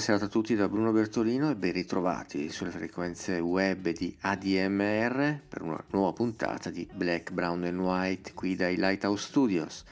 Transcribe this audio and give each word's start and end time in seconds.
Serata 0.00 0.24
a 0.24 0.28
tutti 0.28 0.56
da 0.56 0.68
Bruno 0.68 0.92
Bertolino 0.92 1.50
e 1.50 1.56
ben 1.56 1.72
ritrovati 1.72 2.50
sulle 2.50 2.70
frequenze 2.70 3.38
web 3.38 3.90
di 3.90 4.16
ADMR 4.20 5.40
per 5.46 5.60
una 5.62 5.82
nuova 5.90 6.12
puntata 6.12 6.70
di 6.70 6.88
Black, 6.92 7.32
Brown 7.32 7.64
and 7.64 7.78
White 7.78 8.32
qui 8.32 8.56
dai 8.56 8.76
Lighthouse 8.76 9.26
Studios. 9.26 9.84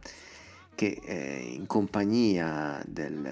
che 0.76 1.00
eh, 1.04 1.50
in 1.54 1.66
compagnia 1.66 2.82
del, 2.86 3.22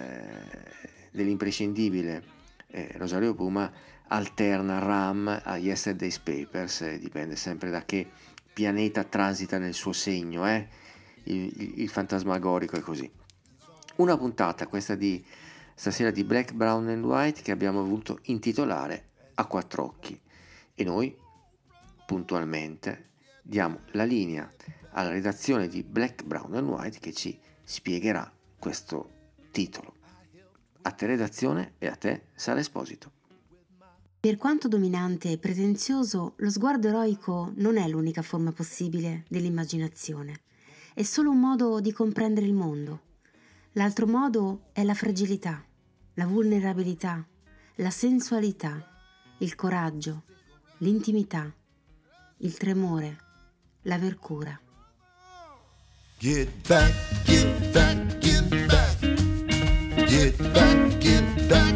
dell'imprescindibile 1.12 2.24
eh, 2.68 2.90
Rosario 2.96 3.34
Puma 3.34 3.70
alterna 4.08 4.78
Ram 4.78 5.40
a 5.44 5.56
Yesterday's 5.56 6.18
Papers, 6.18 6.80
eh, 6.82 6.98
dipende 6.98 7.36
sempre 7.36 7.70
da 7.70 7.84
che 7.84 8.10
pianeta 8.52 9.04
transita 9.04 9.58
nel 9.58 9.74
suo 9.74 9.92
segno, 9.92 10.46
eh? 10.46 10.68
il, 11.24 11.52
il, 11.56 11.80
il 11.82 11.88
fantasmagorico 11.88 12.76
è 12.76 12.80
così. 12.80 13.10
Una 13.96 14.16
puntata, 14.16 14.66
questa 14.66 14.94
di 14.94 15.24
stasera 15.74 16.10
di 16.10 16.24
Black, 16.24 16.52
Brown 16.52 16.88
and 16.88 17.04
White, 17.04 17.42
che 17.42 17.52
abbiamo 17.52 17.82
voluto 17.82 18.20
intitolare 18.24 19.10
A 19.34 19.46
quattro 19.46 19.84
occhi 19.84 20.20
e 20.74 20.84
noi 20.84 21.16
puntualmente 22.06 23.10
diamo 23.42 23.80
la 23.92 24.04
linea 24.04 24.50
alla 24.92 25.10
redazione 25.10 25.68
di 25.68 25.82
Black, 25.82 26.22
Brown 26.24 26.54
and 26.54 26.68
White 26.68 26.98
che 26.98 27.12
ci 27.12 27.38
spiegherà 27.64 28.30
questo 28.58 29.10
titolo. 29.50 29.91
A 30.82 30.90
te 30.90 31.06
redazione 31.06 31.74
e 31.78 31.86
a 31.86 31.94
te 31.94 32.26
Sara 32.34 32.60
Esposito. 32.60 33.10
Per 34.18 34.36
quanto 34.36 34.68
dominante 34.68 35.30
e 35.30 35.38
pretenzioso, 35.38 36.34
lo 36.36 36.50
sguardo 36.50 36.88
eroico 36.88 37.52
non 37.56 37.76
è 37.76 37.88
l'unica 37.88 38.22
forma 38.22 38.52
possibile 38.52 39.24
dell'immaginazione, 39.28 40.40
è 40.94 41.02
solo 41.02 41.30
un 41.30 41.40
modo 41.40 41.80
di 41.80 41.92
comprendere 41.92 42.46
il 42.46 42.52
mondo. 42.52 43.00
L'altro 43.72 44.06
modo 44.06 44.68
è 44.72 44.82
la 44.84 44.94
fragilità, 44.94 45.64
la 46.14 46.26
vulnerabilità, 46.26 47.26
la 47.76 47.90
sensualità, 47.90 48.86
il 49.38 49.54
coraggio, 49.54 50.24
l'intimità, 50.78 51.52
il 52.38 52.56
tremore, 52.56 53.18
l'aver 53.82 54.16
cura. 54.16 54.60
Get 56.18 56.48
back, 56.68 57.24
get 57.24 57.72
back, 57.72 57.72
get 57.72 57.72
back. 57.72 58.21
Get 60.12 60.36
back, 60.52 61.00
get 61.00 61.48
back, 61.48 61.74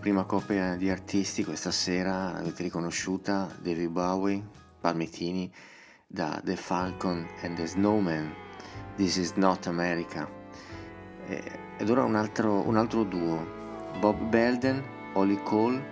prima 0.00 0.24
coppia 0.24 0.76
di 0.76 0.88
artisti 0.88 1.44
questa 1.44 1.70
sera 1.70 2.32
l'avete 2.32 2.62
riconosciuta, 2.62 3.54
David 3.60 3.90
Bowie, 3.90 4.42
Palmettini, 4.80 5.52
da 6.06 6.40
The 6.42 6.56
Falcon 6.56 7.28
and 7.42 7.56
the 7.56 7.66
Snowman, 7.66 8.34
This 8.96 9.16
is 9.16 9.32
Not 9.34 9.66
America. 9.66 10.26
ed 11.26 11.88
ora 11.88 12.02
un 12.02 12.14
altro, 12.14 12.66
un 12.66 12.78
altro 12.78 13.04
duo, 13.04 13.46
Bob 14.00 14.18
Belden, 14.22 14.82
Holly 15.12 15.42
Cole, 15.42 15.84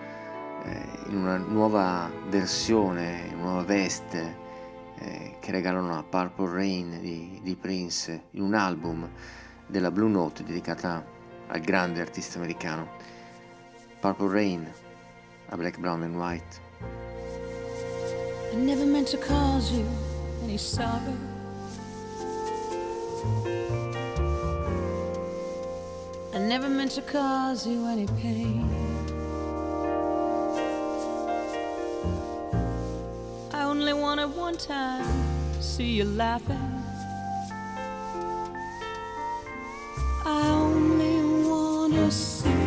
eh, 0.64 0.88
in 1.08 1.16
una 1.16 1.36
nuova 1.36 2.10
versione, 2.28 3.28
una 3.34 3.42
nuova 3.42 3.62
veste 3.62 4.36
eh, 4.96 5.36
che 5.38 5.50
regalano 5.52 5.98
a 5.98 6.02
Purple 6.02 6.50
Rain 6.50 6.98
di, 7.00 7.40
di 7.42 7.54
Prince, 7.56 8.28
in 8.32 8.42
un 8.42 8.54
album 8.54 9.06
della 9.66 9.90
Blue 9.90 10.08
Note 10.08 10.44
dedicata 10.44 11.04
al 11.46 11.60
grande 11.60 12.00
artista 12.00 12.38
americano. 12.38 12.97
Purple 14.00 14.28
Rain, 14.28 14.64
a 15.48 15.56
black, 15.56 15.76
brown 15.78 16.04
and 16.04 16.16
white. 16.16 16.60
I 18.52 18.54
never 18.54 18.86
meant 18.86 19.08
to 19.08 19.16
cause 19.16 19.72
you 19.72 19.84
any 20.44 20.56
sorrow. 20.56 21.16
I 26.32 26.38
never 26.38 26.68
meant 26.68 26.92
to 26.92 27.02
cause 27.02 27.66
you 27.66 27.86
any 27.88 28.06
pain. 28.22 28.70
I 33.52 33.64
only 33.64 33.94
wanted 33.94 34.28
one 34.28 34.56
time 34.56 35.04
to 35.54 35.62
see 35.62 35.96
you 35.96 36.04
laughing. 36.04 36.84
I 40.24 40.48
only 40.50 41.48
want 41.48 41.94
to 41.94 42.10
see. 42.12 42.57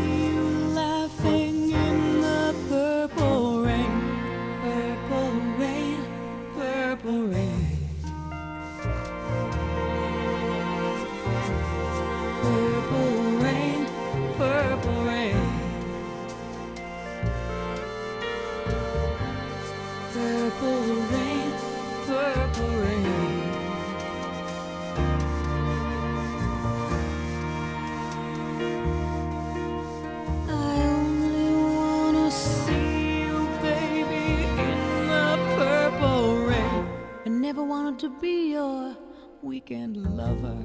Be 38.20 38.52
your 38.52 38.98
weekend 39.42 39.98
lover. 39.98 40.58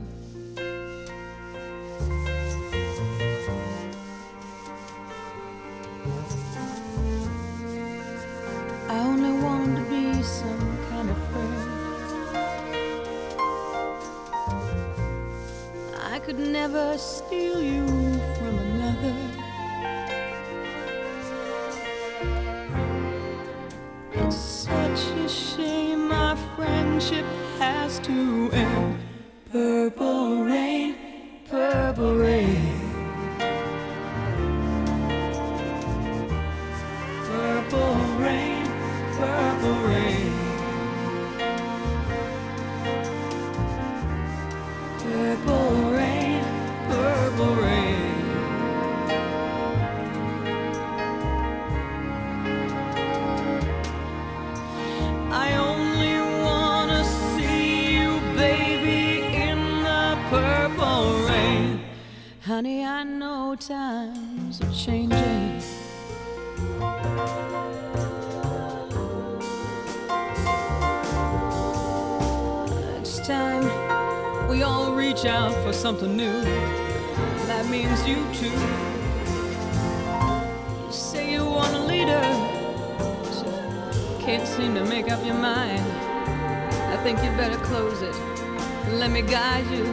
Let 89.06 89.13
me 89.13 89.22
guide 89.22 89.67
you 89.70 89.84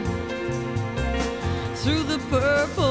through 1.76 2.02
the 2.02 2.18
purple 2.28 2.83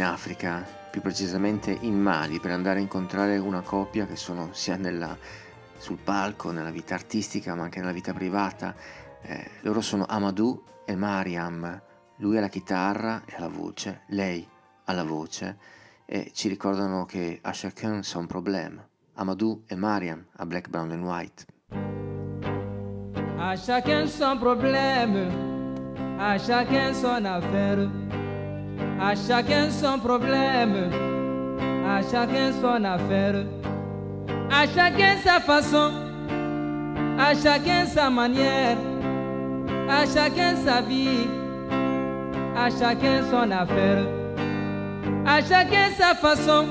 in 0.00 0.06
Africa, 0.06 0.66
più 0.90 1.02
precisamente 1.02 1.76
in 1.82 2.00
Mali, 2.00 2.40
per 2.40 2.52
andare 2.52 2.78
a 2.78 2.82
incontrare 2.82 3.36
una 3.36 3.60
coppia 3.60 4.06
che 4.06 4.16
sono 4.16 4.48
sia 4.52 4.76
nella, 4.76 5.14
sul 5.76 5.98
palco, 5.98 6.52
nella 6.52 6.70
vita 6.70 6.94
artistica, 6.94 7.54
ma 7.54 7.64
anche 7.64 7.80
nella 7.80 7.92
vita 7.92 8.14
privata. 8.14 8.74
Eh, 9.20 9.50
loro 9.60 9.82
sono 9.82 10.06
Amadou 10.08 10.64
e 10.86 10.96
Mariam, 10.96 11.82
lui 12.16 12.38
alla 12.38 12.48
chitarra 12.48 13.24
e 13.26 13.34
alla 13.36 13.48
voce, 13.48 14.04
lei 14.06 14.48
alla 14.84 15.04
voce, 15.04 15.58
e 16.06 16.30
ci 16.32 16.48
ricordano 16.48 17.04
che 17.04 17.38
a 17.42 17.52
chacun 17.52 18.02
son 18.02 18.26
problème. 18.26 18.88
Amadou 19.16 19.64
et 19.68 19.76
Mariam 19.76 20.24
à 20.38 20.46
Black, 20.46 20.70
Brown 20.70 20.90
and 20.92 21.02
White. 21.02 21.46
À 23.38 23.54
chacun 23.54 24.06
son 24.06 24.38
problème, 24.38 25.28
à 26.18 26.38
chacun 26.38 26.94
son 26.94 27.26
affaire, 27.26 27.86
à 29.00 29.14
chacun 29.14 29.70
son 29.70 29.98
problème, 29.98 30.90
à 31.88 32.02
chacun 32.02 32.52
son 32.60 32.84
affaire, 32.84 33.46
à 34.50 34.66
chacun 34.66 35.16
sa 35.24 35.40
façon, 35.40 35.90
à 37.18 37.34
chacun 37.34 37.86
sa 37.86 38.10
manière, 38.10 38.76
à 39.88 40.04
chacun 40.04 40.54
sa 40.56 40.82
vie, 40.82 41.26
à 42.54 42.68
chacun 42.68 43.22
son 43.30 43.50
affaire, 43.50 44.04
à 45.26 45.40
chacun 45.40 45.88
sa 45.98 46.14
façon, 46.14 46.66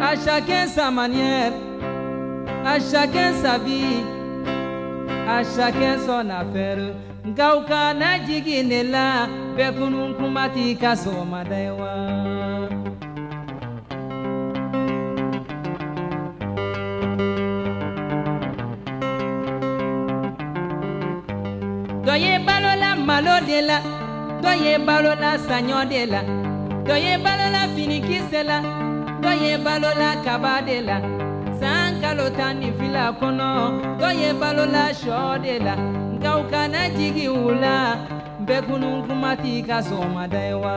à 0.00 0.14
chacun 0.14 0.66
sa 0.68 0.90
manière, 0.92 1.52
à 2.64 2.78
chacun 2.78 3.32
sa 3.42 3.58
vie, 3.58 4.04
à 5.28 5.42
chacun 5.42 5.98
son 6.06 6.30
affaire. 6.30 6.94
Nka 7.28 7.56
u 7.56 7.60
kana 7.68 8.08
jigi 8.26 8.58
ne 8.70 8.80
la 8.92 9.04
bɛɛ 9.56 9.68
kunun 9.76 10.10
kuma 10.18 10.44
t'i 10.54 10.74
ka 10.82 10.90
sɔgɔmada 11.02 11.58
ye 11.64 11.72
wa. 11.80 11.92
dɔ 22.06 22.14
ye 22.24 22.32
balola 22.46 22.90
malo 23.08 23.34
de 23.48 23.58
la 23.68 23.78
dɔ 24.42 24.52
ye 24.64 24.72
balola 24.86 25.30
saɲɔ 25.46 25.80
de 25.92 26.02
la 26.12 26.20
dɔ 26.86 26.94
ye 27.04 27.12
balola 27.24 27.60
finikisɛ 27.74 28.40
la 28.50 28.58
dɔ 29.22 29.30
ye 29.42 29.52
balola 29.64 30.08
kaba 30.24 30.54
de 30.66 30.78
la 30.88 30.96
san 31.60 32.00
kalo 32.00 32.26
tan 32.38 32.52
ni 32.60 32.68
fila 32.78 33.04
kɔnɔ 33.20 33.48
dɔ 34.00 34.08
ye 34.20 34.28
balola 34.40 34.84
sɔ 35.00 35.42
de 35.44 35.56
la 35.66 35.74
nka 36.18 36.30
u 36.40 36.42
kana 36.50 36.80
jigi 36.96 37.26
u 37.28 37.54
la 37.62 37.74
bɛɛ 38.46 38.60
kunun 38.66 38.96
kuma 39.06 39.30
t'i 39.42 39.62
ka 39.68 39.78
sɔgɔmada 39.88 40.40
ye 40.48 40.54
wa. 40.62 40.74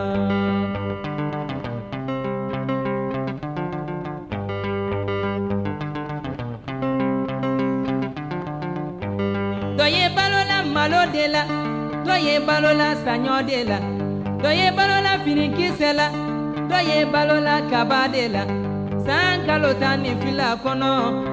dɔ 9.77 9.86
ye 9.95 10.05
balola 10.15 10.57
malo 10.75 11.01
de 11.13 11.25
la 11.33 11.43
dɔ 12.05 12.15
ye 12.25 12.33
balola 12.48 12.88
saɲɔ 13.03 13.36
de 13.50 13.60
la 13.69 13.77
dɔ 14.43 14.50
ye 14.60 14.67
balola 14.77 15.12
finikisɛ 15.24 15.89
la 16.00 16.07
dɔ 16.69 16.77
ye 16.89 16.98
balola 17.13 17.55
kaba 17.71 18.07
de 18.13 18.24
la 18.36 18.43
san 19.05 19.45
kalo 19.48 19.74
tan 19.81 19.95
ni 20.03 20.12
fila 20.21 20.48
kɔnɔ 20.63 20.91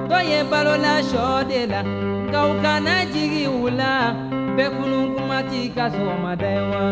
dɔ 0.09 0.17
ye 0.29 0.39
balola 0.51 0.93
sɔ 1.11 1.23
de 1.49 1.61
la 1.73 2.08
nka 2.29 2.47
u 2.47 2.53
kana 2.61 3.05
jigi 3.13 3.47
u 3.47 3.69
la 3.79 3.91
bɛɛ 4.55 4.69
kunun 4.75 5.05
kuma 5.15 5.37
t'i 5.49 5.61
ka 5.75 5.85
sɔgɔmada 5.93 6.47
ye 6.55 6.63
wa. 6.71 6.83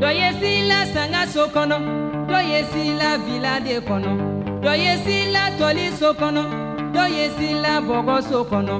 dɔ 0.00 0.10
ye 0.20 0.28
sila 0.40 0.78
sanga 0.92 1.22
so 1.32 1.44
kɔnɔ 1.54 1.76
dɔ 2.28 2.38
ye 2.50 2.60
sila 2.72 3.08
vila 3.24 3.52
de 3.66 3.76
kɔnɔ 3.88 4.12
dɔ 4.62 4.72
ye 4.84 4.92
sila 5.04 5.42
tɔli 5.58 5.86
so 5.98 6.08
kɔnɔ 6.20 6.42
dɔ 6.94 7.04
ye 7.16 7.24
sila 7.36 7.72
bɔgɔ 7.88 8.16
so 8.28 8.44
kɔnɔ 8.50 8.76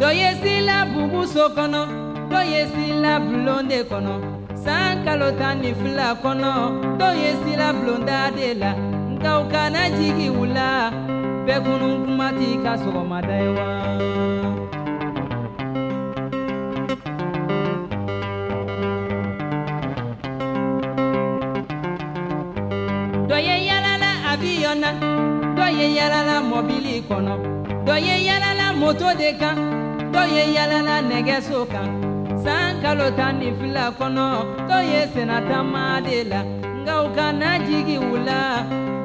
dɔ 0.00 0.08
ye 0.20 0.30
sila 0.42 0.76
bugu 0.92 1.26
so 1.26 1.48
kɔnɔ 1.56 1.82
dɔ 2.30 2.40
ye 2.52 2.62
sila 2.74 3.12
bulon 3.26 3.68
de 3.68 3.82
kɔnɔ 3.90 4.35
san 4.66 5.04
kalo 5.04 5.28
tan 5.38 5.54
ni 5.62 5.70
fila 5.80 6.08
kɔnɔ 6.22 6.52
dɔ 6.98 7.08
ye 7.22 7.30
sila 7.42 7.66
bulonda 7.76 8.18
de 8.36 8.48
la 8.62 8.70
nka 9.12 9.30
u 9.40 9.42
kana 9.52 9.82
jigi 9.96 10.28
u 10.40 10.44
la 10.56 10.68
bɛɛ 11.46 11.58
kunun 11.64 11.94
kuma 12.04 12.28
t'i 12.38 12.48
ka 12.64 12.72
sɔgɔmada 12.82 13.34
ye 13.42 13.50
wa. 13.58 13.68
dɔ 23.28 23.36
ye 23.48 23.56
yalala 23.68 24.10
aviyon 24.30 24.76
na 24.82 24.90
dɔ 25.56 25.66
ye 25.78 25.86
yalala 25.98 26.36
mɔbili 26.50 26.94
kɔnɔ 27.08 27.34
dɔ 27.86 27.94
ye 28.06 28.14
yalala 28.28 28.66
moto 28.80 29.08
de 29.20 29.30
kan 29.40 29.56
dɔ 30.12 30.22
ye 30.34 30.42
yalala 30.56 30.94
nɛgɛso 31.10 31.60
kan 31.72 32.05
san 32.46 32.80
kalo 32.82 33.06
tan 33.18 33.34
ni 33.40 33.48
fila 33.58 33.84
kɔnɔ 33.98 34.26
dɔ 34.68 34.78
ye 34.90 35.00
senatama 35.12 35.84
de 36.06 36.18
la 36.30 36.40
nka 36.80 36.94
u 37.04 37.06
kana 37.16 37.50
jigi 37.66 37.96
u 38.10 38.12
la 38.28 38.40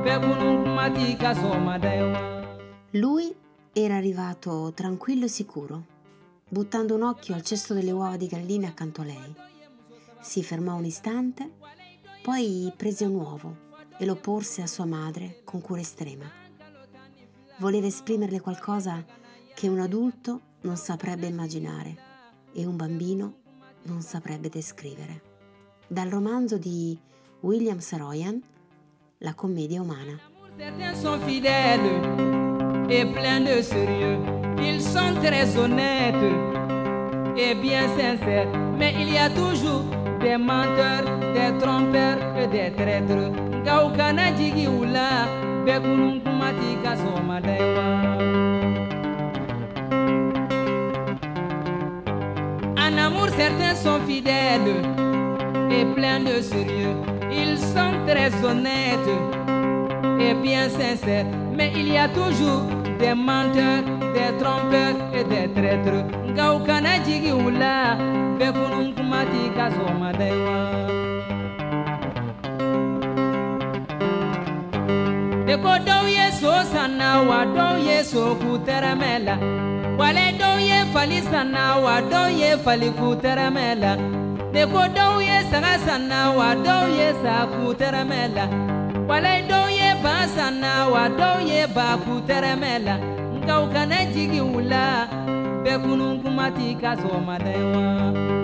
bɛɛ 0.03 0.15
kunun 0.23 0.55
kuma 0.63 0.85
t'i 0.95 1.15
ka 1.21 1.31
sɔgɔmada 1.39 1.91
ye 1.97 2.05
wa. 2.11 2.21
Lui 3.01 3.25
era 3.73 3.95
arrivato 3.97 4.53
tranquillo 4.79 5.25
e 5.25 5.33
sicuro, 5.37 5.77
buttando 6.53 6.93
un 6.93 7.03
occhio 7.11 7.33
al 7.33 7.41
cesto 7.41 7.73
delle 7.73 7.93
uova 7.99 8.15
di 8.15 8.27
galline 8.27 8.67
accanto 8.67 9.01
a 9.01 9.05
lei. 9.05 9.31
Si 10.21 10.43
fermò 10.43 10.75
un 10.75 10.85
istante, 10.85 11.43
poi 12.21 12.71
prese 12.77 13.05
un 13.05 13.15
uovo 13.15 13.49
e 13.97 14.05
lo 14.05 14.17
porse 14.17 14.61
a 14.61 14.67
sua 14.67 14.85
madre 14.85 15.41
con 15.43 15.61
cura 15.61 15.81
estrema. 15.81 16.29
Voleva 17.57 17.87
esprimerle 17.87 18.39
qualcosa 18.39 19.03
che 19.55 19.67
un 19.67 19.79
adulto 19.79 20.41
non 20.61 20.77
saprebbe 20.77 21.25
immaginare 21.25 22.09
e 22.53 22.65
un 22.65 22.75
bambino 22.75 23.33
non 23.83 24.01
saprebbe 24.01 24.49
descrivere. 24.49 25.21
Dal 25.87 26.09
romanzo 26.09 26.57
di 26.57 26.97
William 27.41 27.79
Saroyan, 27.79 28.41
La 29.23 29.35
commedia 29.35 29.81
umana. 29.81 30.19
Certains 30.57 30.95
sont 30.95 31.19
fidèles 31.27 32.01
et 32.89 33.05
pleins 33.05 33.41
de 33.41 33.61
sérieux. 33.61 34.17
Ils 34.57 34.81
sont 34.81 35.13
très 35.21 35.55
honnêtes 35.57 36.15
et 37.37 37.53
bien 37.53 37.87
sincères. 37.97 38.47
Mais 38.77 38.95
il 38.99 39.13
y 39.13 39.17
a 39.17 39.29
toujours 39.29 39.85
des 40.19 40.37
menteurs, 40.37 41.05
des 41.33 41.55
trompeurs 41.59 42.35
et 42.35 42.47
des 42.47 42.73
traîtres. 42.75 43.29
Nka 43.61 43.85
u 43.85 43.91
kana 43.95 44.35
jigi 44.35 44.65
u 44.65 44.85
la 44.85 45.27
bɛɛ 45.65 45.79
kunun 45.83 46.19
kuma 46.23 46.49
certains 53.37 53.75
sont 53.75 53.99
fidèles 54.07 54.81
et 55.69 55.85
pleins 55.95 56.19
de 56.19 56.41
sérieux. 56.41 56.95
Ils 57.31 57.57
sont 57.57 57.93
très 58.05 58.31
honnêtes 58.43 59.13
et 60.19 60.33
bien 60.33 60.69
sincères. 60.69 61.25
Mais 61.57 61.71
il 61.75 61.91
y 61.93 61.97
a 61.97 62.07
toujours 62.09 62.63
des 62.99 63.13
menteurs, 63.13 63.83
des 64.13 64.37
trompeurs 64.39 64.95
et 65.13 65.23
des 65.23 65.51
traîtres. 65.53 66.05
Dɔw 76.65 77.27
wa 77.29 77.45
dɔw 77.45 77.73
ye 77.87 78.03
soku 78.03 78.57
tɛrɛmɛ 78.65 79.25
la. 79.25 79.35
Wale 79.97 80.25
dɔw 80.39 80.57
ye 80.59 80.85
fali 80.93 81.21
san 81.21 81.53
wa 81.53 82.01
dɔw 82.01 82.27
ye 82.39 82.57
fali 82.63 82.89
k'u 82.97 83.15
tɛrɛmɛ 83.21 83.79
la. 83.81 83.95
ne 84.53 84.65
ko 84.65 84.81
dɔw 84.95 85.21
ye 85.21 85.37
saga 85.49 85.79
san 85.85 86.09
wa 86.09 86.55
dɔw 86.65 86.83
ye 86.97 87.07
saku 87.23 87.73
tɛrɛmɛ 87.79 88.35
la. 88.35 88.45
Wale 89.07 89.33
dɔw 89.49 89.65
ye 89.69 89.89
ba 90.03 90.27
san 90.35 90.61
wa 90.93 91.03
dɔw 91.09 91.47
ye 91.47 91.65
ba 91.75 91.97
k'u 92.03 92.21
tɛrɛmɛ 92.27 92.83
la. 92.85 92.95
Nka 93.35 93.53
u 93.63 93.67
kana 93.73 93.97
jigi 94.13 94.39
u 94.39 94.61
la 94.61 95.07
bɛɛ 95.63 95.81
kunun 95.83 96.21
kuma 96.21 96.51
t'i 96.51 96.75
ka 96.81 96.95
sɔgɔmada 96.95 97.53
wa. 97.73 98.40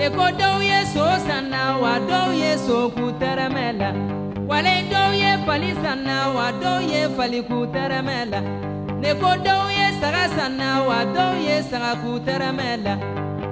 De 0.00 0.08
ko 0.16 0.26
dɔw 0.40 0.56
ye 0.64 0.78
so 0.94 1.04
san 1.26 1.50
na 1.52 1.76
wa 1.76 1.94
dɔw 2.08 2.28
ye 2.32 2.50
so 2.66 2.88
k'u 2.88 3.06
tɛrɛmɛ 3.20 3.66
la. 3.80 3.90
Wale 4.48 4.74
dɔw 4.92 5.10
ye 5.22 5.30
fali 5.44 5.70
san 5.82 5.98
na 6.08 6.16
wa 6.36 6.46
dɔw 6.62 6.78
ye 6.92 7.00
fali 7.16 7.40
k'u 7.48 7.58
tɛrɛmɛ 7.74 8.16
la. 8.32 8.40
De 9.02 9.10
ko 9.20 9.30
dɔw 9.46 9.62
ye 9.78 9.86
saga 10.00 10.24
san 10.36 10.56
na 10.56 10.68
wa 10.88 11.04
dɔw 11.14 11.32
ye 11.46 11.56
saga 11.70 11.92
k'u 12.00 12.12
tɛrɛmɛ 12.26 12.68
la. 12.84 12.94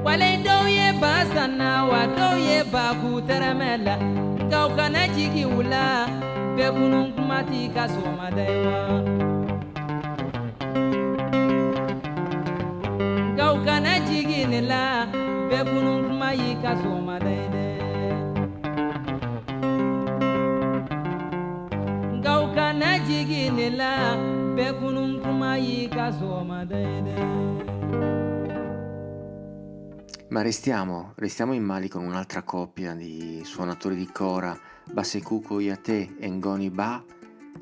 Wale 0.05 0.31
dɔw 0.47 0.63
ye 0.77 0.87
ba 1.03 1.13
san 1.35 1.59
na 1.59 1.85
wa 1.91 2.03
dɔw 2.17 2.35
ye 2.49 2.59
ba 2.73 2.85
k'u 3.01 3.21
tɛrɛmɛ 3.29 3.71
la. 3.85 3.95
Nka 4.45 4.59
u 4.67 4.69
kana 4.77 5.03
jigi 5.15 5.45
u 5.45 5.63
la 5.73 5.85
bɛɛ 6.57 6.69
kunun 6.77 7.07
kuma 7.15 7.39
t'i 7.45 7.69
ka 7.75 7.85
sɔgɔmada 7.93 8.45
ye 8.49 8.59
wa 13.37 13.55
kana 13.67 13.93
jigi 14.09 14.41
ne 14.49 14.61
la 14.61 15.28
Ma 30.29 30.43
restiamo, 30.43 31.13
restiamo 31.17 31.55
in 31.55 31.63
Mali 31.65 31.89
con 31.89 32.05
un'altra 32.05 32.43
coppia 32.43 32.95
di 32.95 33.41
suonatori 33.43 33.97
di 33.97 34.11
cora, 34.13 34.55
Basekuko 34.93 35.61
Yate 35.61 36.17
e 36.19 36.29
Ngoni 36.29 36.69
Ba, 36.69 37.03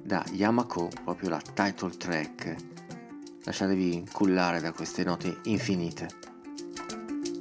da 0.03 0.25
Yamako, 0.33 0.89
proprio 1.05 1.29
la 1.29 1.41
title 1.41 1.97
track. 1.97 2.55
Lasciatevi 3.45 4.09
cullare 4.11 4.61
da 4.61 4.73
queste 4.73 5.05
note 5.05 5.39
infinite. 5.45 6.36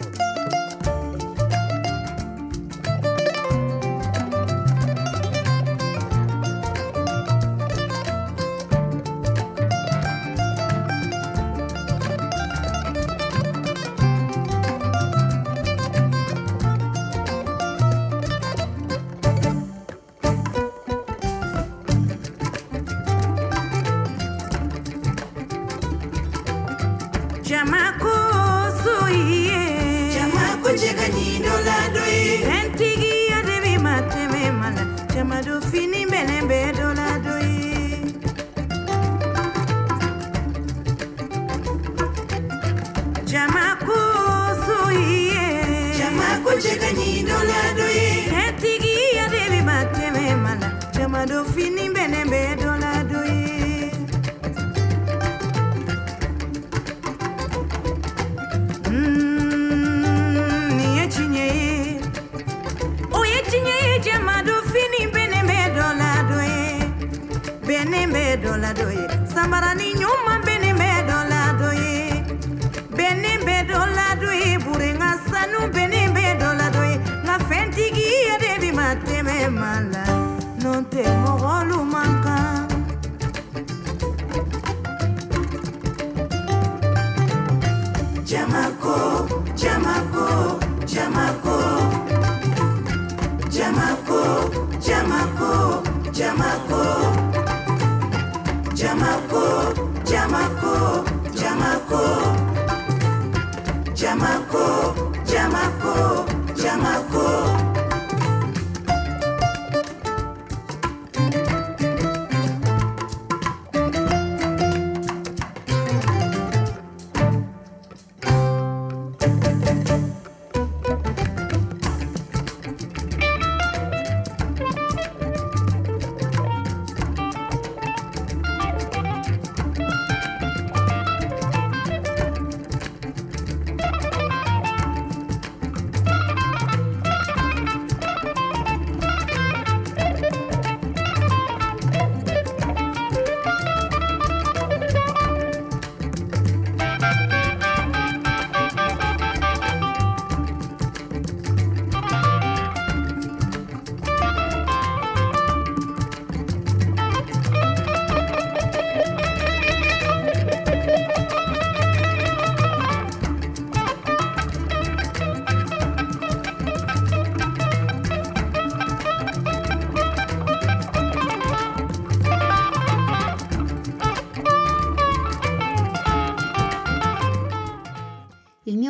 história. 0.02 0.65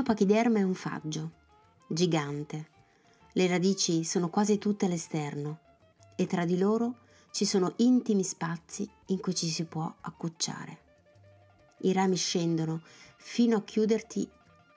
Pachiderma 0.05 0.59
è 0.59 0.61
un 0.61 0.75
faggio, 0.75 1.31
gigante. 1.87 2.69
Le 3.33 3.47
radici 3.47 4.03
sono 4.03 4.29
quasi 4.29 4.59
tutte 4.59 4.85
all'esterno 4.85 5.59
e 6.15 6.27
tra 6.27 6.45
di 6.45 6.59
loro 6.59 6.99
ci 7.31 7.43
sono 7.43 7.73
intimi 7.77 8.23
spazi 8.23 8.87
in 9.07 9.19
cui 9.19 9.33
ci 9.33 9.47
si 9.47 9.65
può 9.65 9.91
accucciare. 10.01 10.77
I 11.79 11.91
rami 11.91 12.17
scendono 12.17 12.83
fino 13.17 13.57
a 13.57 13.63
chiuderti 13.63 14.29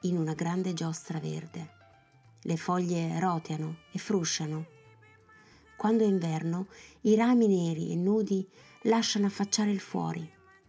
in 0.02 0.16
una 0.16 0.32
grande 0.32 0.72
giostra 0.72 1.20
verde. 1.20 1.74
Le 2.40 2.56
foglie 2.56 3.20
roteano 3.20 3.80
e 3.92 3.98
frusciano. 3.98 4.66
Quando 5.76 6.04
è 6.04 6.06
inverno, 6.06 6.68
i 7.02 7.14
rami 7.16 7.48
neri 7.48 7.92
e 7.92 7.96
nudi 7.96 8.48
lasciano 8.84 9.26
affacciare 9.26 9.70
il 9.70 9.80
fuori, 9.80 10.26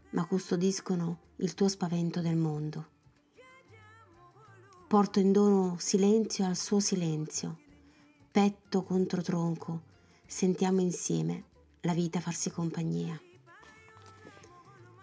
ma 0.09 0.25
custodiscono 0.25 1.19
il 1.37 1.53
tuo 1.53 1.69
spavento 1.69 2.19
del 2.19 2.35
mondo. 2.35 2.97
Porto 4.89 5.19
in 5.19 5.31
dono 5.31 5.75
silenzio 5.77 6.47
al 6.47 6.55
suo 6.55 6.79
silenzio, 6.79 7.57
petto 8.31 8.81
contro 8.81 9.21
tronco, 9.21 9.81
sentiamo 10.25 10.81
insieme 10.81 11.43
la 11.81 11.93
vita 11.93 12.19
farsi 12.19 12.49
compagnia. 12.49 13.15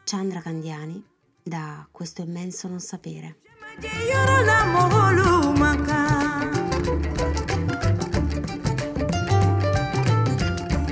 Chandra 0.03 0.41
Candiani 0.41 1.01
da 1.41 1.87
questo 1.93 2.23
immenso 2.23 2.67
non 2.67 2.81
sapere. 2.81 3.37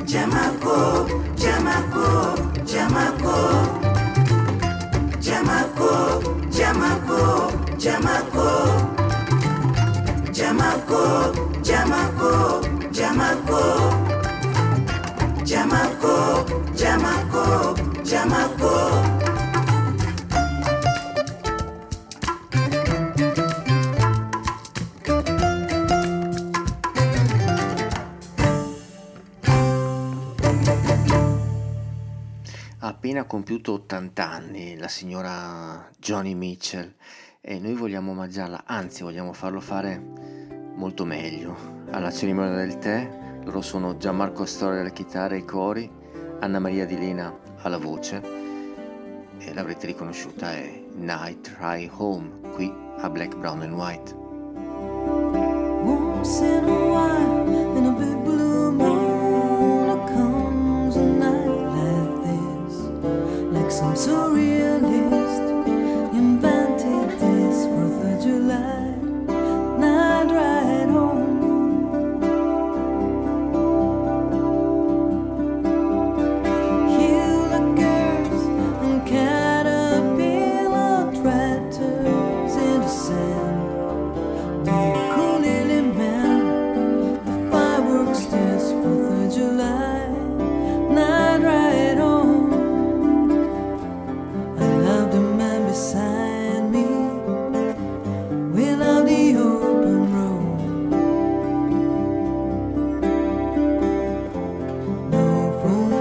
Jamako, 0.05 1.07
Jamako 1.35 2.63
Jamako, 2.65 3.35
Jamako, 5.19 6.23
Jamako 6.49 7.65
Jamako, 7.85 8.34
Jamako. 18.15 19.03
appena 32.79 33.25
compiuto 33.25 33.73
80 33.73 34.31
anni 34.31 34.77
la 34.77 34.87
signora 34.87 35.91
Johnny 35.99 36.35
Mitchell 36.35 36.95
e 37.41 37.59
noi 37.59 37.75
vogliamo 37.75 38.13
omaggiarla, 38.13 38.63
anzi 38.65 39.03
vogliamo 39.03 39.33
farlo 39.33 39.61
fare 39.61 40.01
molto 40.77 41.05
meglio. 41.05 41.83
Alla 41.91 42.13
cerimonia 42.13 42.55
del 42.55 42.79
tè 42.79 43.41
loro 43.43 43.61
sono 43.61 43.97
Gianmarco 43.97 44.45
Storia 44.45 44.81
alla 44.81 44.91
chitarra 44.91 45.35
e 45.35 45.39
ai 45.39 45.45
cori, 45.45 45.91
Anna 46.39 46.61
Maria 46.61 46.87
Di 46.87 46.97
Lena 46.97 47.44
alla 47.65 47.79
voce 47.79 48.23
e 49.39 49.53
l'avrete 49.53 49.87
riconosciuta 49.87 50.53
è 50.53 50.83
Night 50.95 51.57
Ride 51.59 51.91
Home 51.97 52.31
qui 52.53 52.73
a 52.99 53.11
Black, 53.11 53.37
Brown 53.37 53.63
and 53.63 53.75
White. 53.75 54.23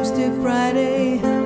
Tuesday, 0.03 0.29
Friday. 0.41 1.42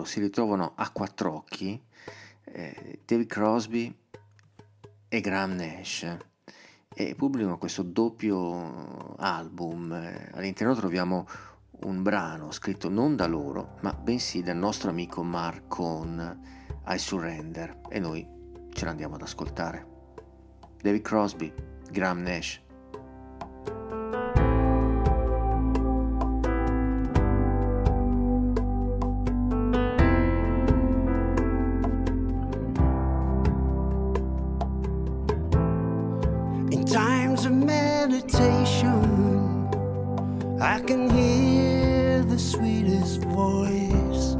loro 0.00 0.04
si 0.04 0.20
ritrovano 0.20 0.72
a 0.76 0.90
quattro 0.90 1.34
occhi 1.34 1.80
eh, 2.44 3.00
David 3.04 3.26
Crosby 3.26 3.94
e 5.08 5.20
Graham 5.20 5.52
Nash 5.52 6.16
e 6.92 7.14
pubblicano 7.14 7.58
questo 7.58 7.82
doppio 7.82 9.14
album. 9.16 9.92
Eh, 9.92 10.30
all'interno 10.32 10.74
troviamo 10.74 11.26
un 11.82 12.02
brano 12.02 12.50
scritto 12.50 12.88
non 12.88 13.16
da 13.16 13.26
loro, 13.26 13.76
ma 13.80 13.92
bensì 13.92 14.42
dal 14.42 14.56
nostro 14.56 14.90
amico 14.90 15.22
Mark 15.22 15.68
Cohn, 15.68 16.40
I 16.86 16.98
Surrender, 16.98 17.80
e 17.88 17.98
noi 17.98 18.26
ce 18.72 18.84
l'andiamo 18.84 19.14
ad 19.14 19.22
ascoltare. 19.22 19.86
David 20.80 21.02
Crosby, 21.02 21.52
Graham 21.90 22.20
Nash. 22.22 22.60
meditation, 38.10 39.68
I 40.60 40.80
can 40.80 41.08
hear 41.10 42.22
the 42.24 42.38
sweetest 42.38 43.22
voice 43.26 44.36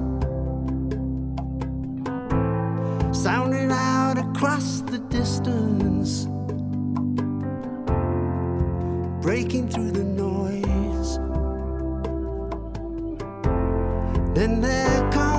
sounding 3.12 3.70
out 3.70 4.18
across 4.18 4.80
the 4.80 4.98
distance, 5.08 6.26
breaking 9.22 9.68
through 9.68 9.92
the 9.92 10.04
noise. 10.04 11.18
Then 14.34 14.60
there 14.60 15.12
comes 15.12 15.29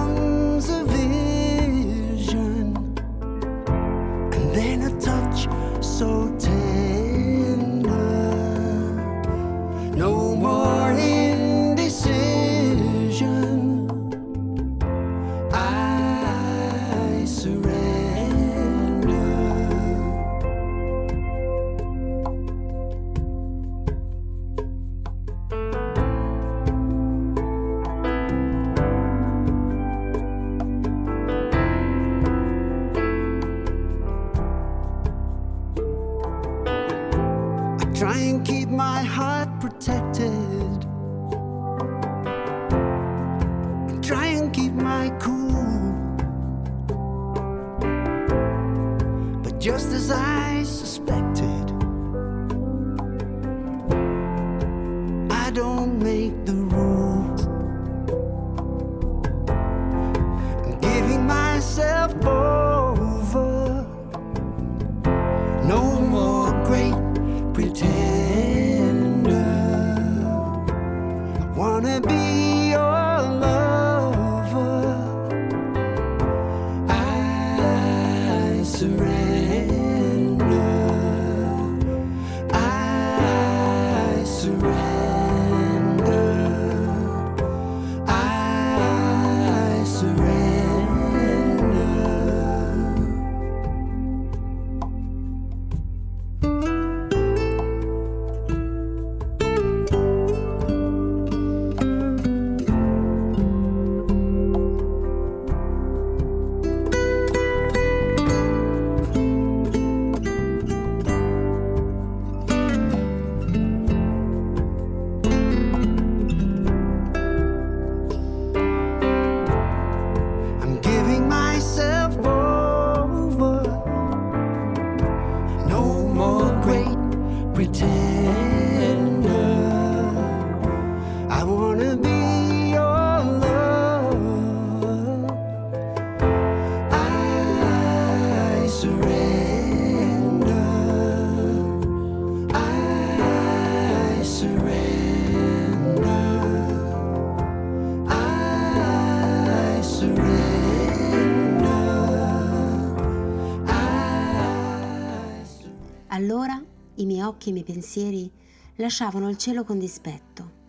miei 157.11 157.21
occhi 157.21 157.47
e 157.47 157.49
i 157.49 157.53
miei 157.53 157.65
pensieri 157.65 158.31
lasciavano 158.75 159.29
il 159.29 159.37
cielo 159.37 159.63
con 159.63 159.77
dispetto, 159.77 160.59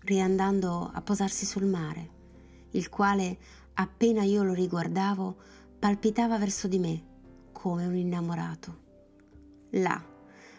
riandando 0.00 0.90
a 0.92 1.00
posarsi 1.02 1.44
sul 1.44 1.66
mare, 1.66 2.18
il 2.70 2.88
quale, 2.88 3.38
appena 3.74 4.22
io 4.22 4.42
lo 4.44 4.52
riguardavo, 4.52 5.36
palpitava 5.78 6.38
verso 6.38 6.68
di 6.68 6.78
me 6.78 7.02
come 7.52 7.86
un 7.86 7.96
innamorato. 7.96 8.78
Là, 9.70 10.02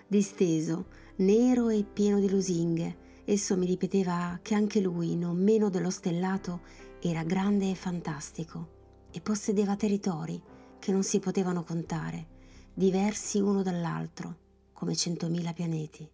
disteso, 0.08 0.88
nero 1.18 1.70
e 1.70 1.84
pieno 1.84 2.20
di 2.20 2.30
lusinghe, 2.30 2.98
esso 3.26 3.58
mi 3.58 3.66
ripeteva 3.66 4.40
che 4.42 4.56
anche 4.56 4.82
lui, 4.82 5.16
non 5.16 5.42
meno 5.42 5.70
dello 5.70 5.90
stellato, 5.90 6.62
era 7.00 7.24
grande 7.24 7.72
e 7.72 7.76
fantastico 7.76 8.80
e 9.12 9.22
possedeva 9.22 9.76
territori 9.76 10.42
che 10.78 10.92
non 10.92 11.04
si 11.04 11.20
potevano 11.20 11.64
contare, 11.64 12.28
diversi 12.74 13.40
uno 13.40 13.64
dall'altro, 13.64 14.41
come 14.82 14.96
centomila 14.96 15.54
pianeti, 15.54 16.10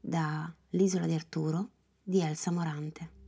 da 0.00 0.50
l'isola 0.70 1.04
di 1.04 1.12
Arturo 1.12 1.72
di 2.02 2.22
Elsa 2.22 2.50
Morante. 2.50 3.21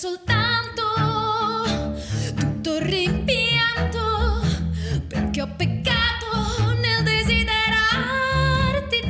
Soltanto 0.00 0.82
tutto 2.34 2.76
il 2.76 2.80
rimpianto, 2.80 4.40
perché 5.06 5.42
ho 5.42 5.48
peccato 5.54 6.72
nel 6.80 7.02
desiderarti 7.02 7.58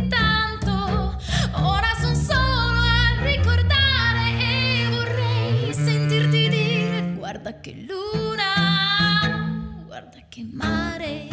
tanto. 0.09 1.16
Ora 1.62 1.94
son 2.00 2.16
solo 2.16 2.81
a 2.81 3.22
ricordare 3.22 4.37
e 4.40 4.88
vorrei 4.90 5.72
sentirti 5.72 6.48
dire: 6.48 7.14
Guarda 7.16 7.61
che 7.61 7.87
luna, 7.87 9.85
guarda 9.87 10.18
che 10.29 10.44
mare. 10.50 11.29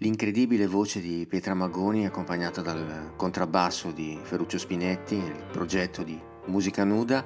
L'incredibile 0.00 0.68
voce 0.68 1.00
di 1.00 1.26
Pietra 1.28 1.54
Magoni 1.54 2.06
accompagnata 2.06 2.62
dal 2.62 3.14
contrabbasso 3.16 3.90
di 3.90 4.16
Ferruccio 4.22 4.56
Spinetti, 4.56 5.16
il 5.16 5.44
progetto 5.50 6.04
di 6.04 6.16
musica 6.46 6.84
nuda, 6.84 7.24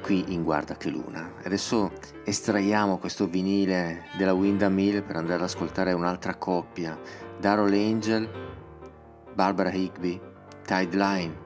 qui 0.00 0.24
in 0.28 0.42
Guarda 0.42 0.78
che 0.78 0.88
Luna. 0.88 1.34
Adesso 1.44 1.92
estraiamo 2.24 2.96
questo 2.96 3.26
vinile 3.28 4.04
della 4.16 4.32
Windham 4.32 4.72
Mill 4.72 5.04
per 5.04 5.16
andare 5.16 5.36
ad 5.36 5.42
ascoltare 5.42 5.92
un'altra 5.92 6.36
coppia, 6.36 6.98
Darrell 7.38 7.74
Angel, 7.74 8.26
Barbara 9.34 9.70
Higby, 9.70 10.18
Tide 10.64 10.96
Line. 10.96 11.45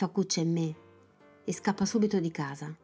Fa 0.00 0.08
cuccia 0.08 0.40
in 0.40 0.50
me 0.50 0.74
e 1.44 1.52
scappa 1.52 1.84
subito 1.84 2.18
di 2.20 2.30
casa. 2.30 2.74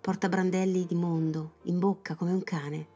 Porta 0.00 0.28
brandelli 0.28 0.86
di 0.86 0.94
mondo 0.94 1.54
in 1.62 1.80
bocca 1.80 2.14
come 2.14 2.30
un 2.30 2.44
cane. 2.44 2.86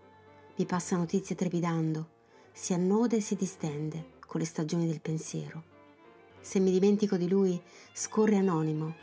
Mi 0.54 0.64
passa 0.64 0.96
notizie 0.96 1.34
trepidando. 1.34 2.08
Si 2.52 2.72
annoda 2.72 3.16
e 3.16 3.20
si 3.20 3.34
distende, 3.34 4.10
con 4.24 4.38
le 4.38 4.46
stagioni 4.46 4.86
del 4.86 5.00
pensiero. 5.00 5.64
Se 6.40 6.60
mi 6.60 6.70
dimentico 6.70 7.16
di 7.16 7.28
lui, 7.28 7.60
scorre 7.92 8.36
anonimo 8.36 8.94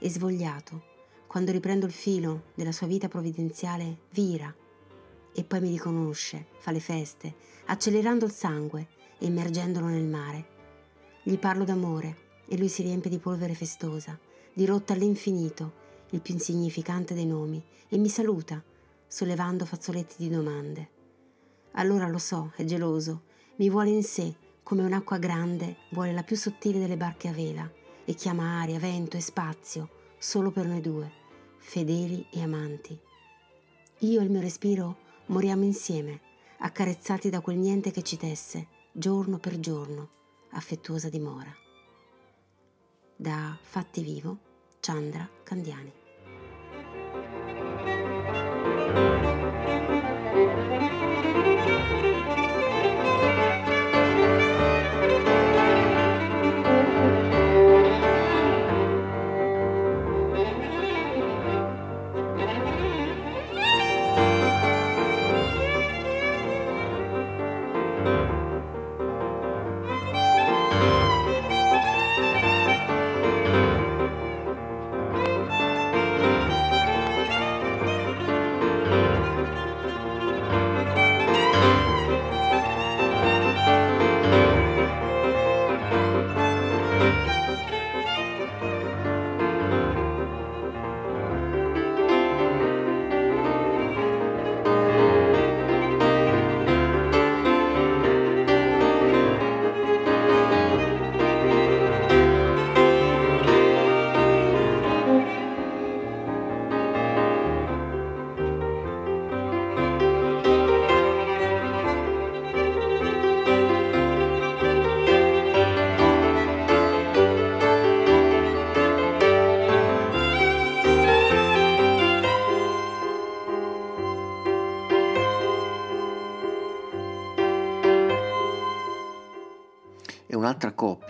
e 0.00 0.10
svogliato. 0.10 0.82
Quando 1.28 1.52
riprendo 1.52 1.86
il 1.86 1.92
filo 1.92 2.46
della 2.56 2.72
sua 2.72 2.88
vita 2.88 3.06
provvidenziale, 3.06 3.98
vira 4.10 4.52
e 5.32 5.44
poi 5.44 5.60
mi 5.60 5.70
riconosce, 5.70 6.48
fa 6.58 6.72
le 6.72 6.80
feste, 6.80 7.36
accelerando 7.66 8.24
il 8.24 8.32
sangue 8.32 8.88
e 9.18 9.26
immergendolo 9.26 9.86
nel 9.86 10.08
mare. 10.08 10.48
Gli 11.22 11.38
parlo 11.38 11.62
d'amore 11.62 12.29
e 12.50 12.58
lui 12.58 12.68
si 12.68 12.82
riempie 12.82 13.08
di 13.08 13.20
polvere 13.20 13.54
festosa, 13.54 14.18
dirotta 14.52 14.92
all'infinito, 14.92 15.72
il 16.10 16.20
più 16.20 16.34
insignificante 16.34 17.14
dei 17.14 17.24
nomi, 17.26 17.62
e 17.88 17.96
mi 17.96 18.08
saluta, 18.08 18.60
sollevando 19.06 19.64
fazzoletti 19.64 20.16
di 20.18 20.28
domande. 20.28 20.88
Allora 21.74 22.08
lo 22.08 22.18
so, 22.18 22.50
è 22.56 22.64
geloso, 22.64 23.22
mi 23.58 23.70
vuole 23.70 23.90
in 23.90 24.02
sé, 24.02 24.34
come 24.64 24.82
un'acqua 24.82 25.18
grande 25.18 25.76
vuole 25.90 26.12
la 26.12 26.24
più 26.24 26.34
sottile 26.34 26.80
delle 26.80 26.96
barche 26.96 27.28
a 27.28 27.32
vela, 27.32 27.70
e 28.04 28.14
chiama 28.14 28.60
aria, 28.60 28.80
vento 28.80 29.16
e 29.16 29.20
spazio, 29.20 29.88
solo 30.18 30.50
per 30.50 30.66
noi 30.66 30.80
due, 30.80 31.08
fedeli 31.58 32.26
e 32.32 32.42
amanti. 32.42 32.98
Io 34.00 34.20
e 34.20 34.24
il 34.24 34.30
mio 34.30 34.40
respiro 34.40 34.96
moriamo 35.26 35.62
insieme, 35.62 36.20
accarezzati 36.58 37.30
da 37.30 37.40
quel 37.40 37.58
niente 37.58 37.92
che 37.92 38.02
ci 38.02 38.16
tesse, 38.16 38.66
giorno 38.90 39.38
per 39.38 39.60
giorno, 39.60 40.08
affettuosa 40.50 41.08
dimora. 41.08 41.54
Da 43.22 43.54
Fatti 43.60 44.02
Vivo, 44.02 44.38
Chandra 44.80 45.28
Candiani. 45.44 45.92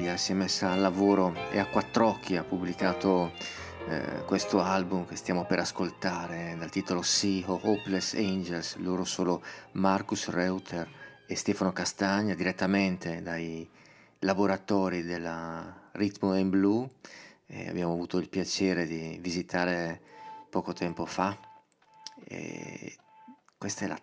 Coppia 0.00 0.16
si 0.16 0.32
è 0.32 0.34
messa 0.34 0.70
al 0.70 0.80
lavoro 0.80 1.34
e 1.50 1.58
a 1.58 1.66
quattr'occhi 1.66 2.36
ha 2.36 2.42
pubblicato 2.42 3.32
eh, 3.86 4.22
questo 4.24 4.62
album 4.62 5.06
che 5.06 5.14
stiamo 5.14 5.44
per 5.44 5.58
ascoltare 5.58 6.56
dal 6.58 6.70
titolo 6.70 7.02
Sea 7.02 7.50
of 7.50 7.62
Hopeless 7.64 8.14
Angels. 8.14 8.76
Loro 8.76 9.04
sono 9.04 9.42
Marcus 9.72 10.30
Reuter 10.30 10.88
e 11.26 11.36
Stefano 11.36 11.72
Castagna 11.72 12.34
direttamente 12.34 13.20
dai 13.20 13.68
laboratori 14.20 15.02
della 15.02 15.90
Rhythm 15.92 16.30
and 16.30 16.48
Blue. 16.48 16.88
E 17.46 17.68
abbiamo 17.68 17.92
avuto 17.92 18.16
il 18.16 18.30
piacere 18.30 18.86
di 18.86 19.18
visitare 19.20 20.00
poco 20.48 20.72
tempo 20.72 21.04
fa. 21.04 21.36
E 22.24 22.96
questa 23.58 23.84
è 23.84 23.88
la 23.88 24.00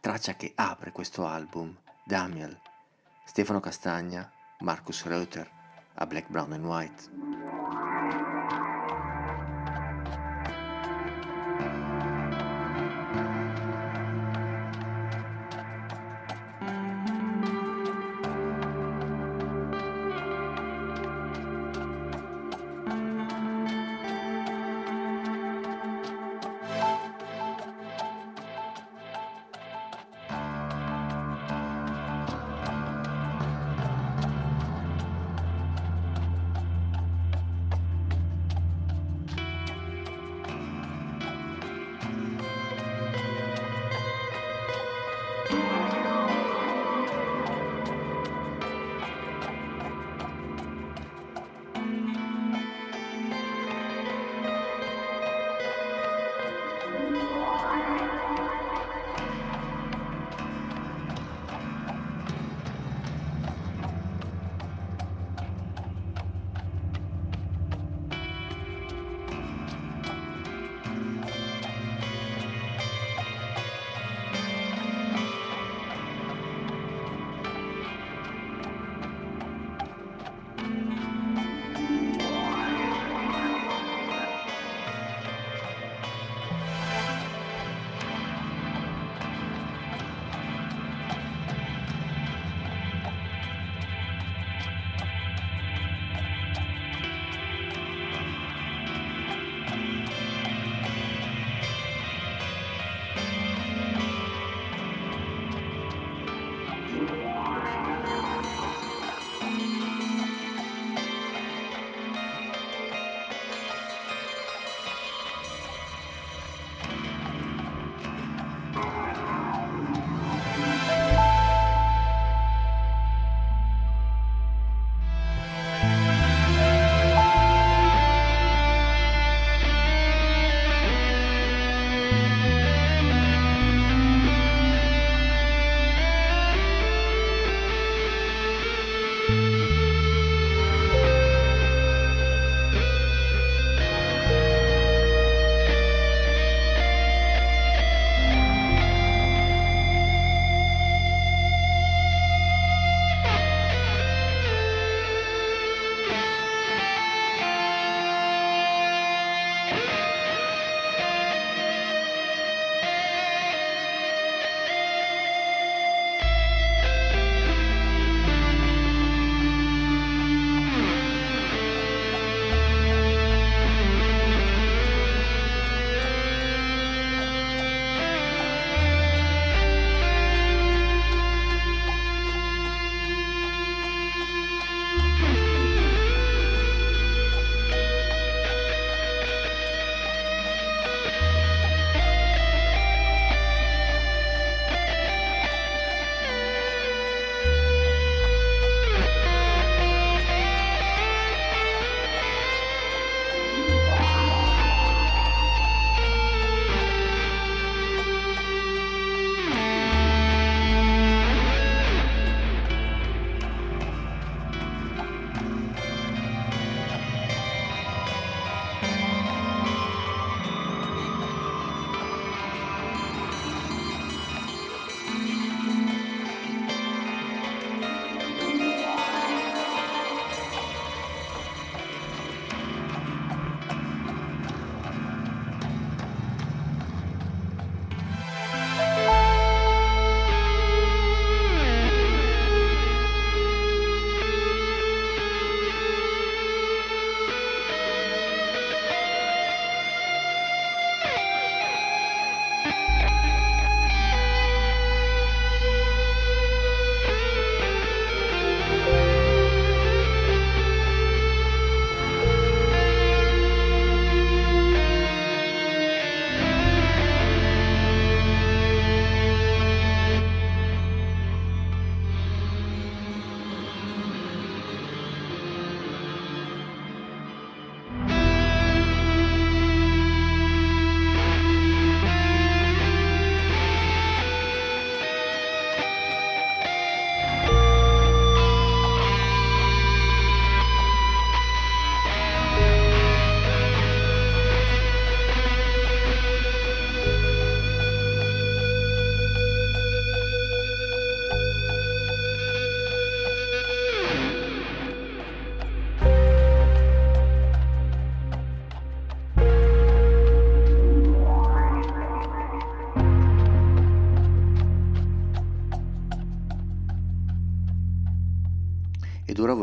traccia 0.00 0.34
che 0.34 0.50
apre 0.56 0.90
questo 0.90 1.26
album, 1.26 1.76
Damiel, 2.04 2.58
Stefano 3.24 3.60
Castagna, 3.60 4.32
Marcus 4.60 5.06
Reuter 5.06 5.46
a 5.98 6.06
Black, 6.06 6.28
Brown 6.30 6.52
and 6.52 6.68
White. 6.68 7.08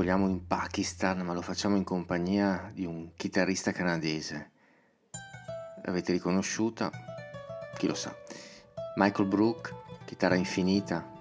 voliamo 0.06 0.28
in 0.28 0.46
Pakistan, 0.46 1.22
ma 1.22 1.34
lo 1.34 1.42
facciamo 1.42 1.76
in 1.78 1.84
compagnia 1.84 2.70
di 2.72 2.86
un 2.86 3.14
chitarrista 3.16 3.72
canadese. 3.72 4.52
L'avete 5.82 6.12
riconosciuta? 6.12 6.92
Chi 7.76 7.88
lo 7.88 7.96
sa. 7.96 8.16
Michael 8.98 9.28
Brook, 9.28 9.74
chitarra 10.06 10.36
infinita, 10.36 11.12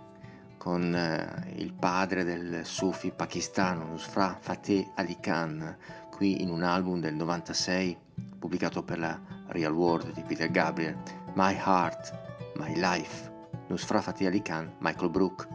con 0.58 0.94
eh, 0.94 1.54
il 1.56 1.72
padre 1.72 2.24
del 2.24 2.66
sufi 2.66 3.10
pakistano 3.10 3.86
Nusfra 3.86 4.36
Fateh 4.38 4.90
Ali 4.96 5.16
Khan, 5.18 5.78
qui 6.10 6.42
in 6.42 6.50
un 6.50 6.62
album 6.62 7.00
del 7.00 7.14
96 7.14 7.96
pubblicato 8.38 8.82
per 8.82 8.98
la 8.98 9.18
Real 9.46 9.72
World 9.72 10.12
di 10.12 10.20
Peter 10.24 10.50
Gabriel, 10.50 10.94
My 11.36 11.54
Heart, 11.54 12.52
My 12.56 12.74
Life, 12.76 13.32
Nusfra 13.68 14.02
Fateh 14.02 14.26
Ali 14.26 14.42
Khan, 14.42 14.74
Michael 14.80 15.08
Brook. 15.08 15.48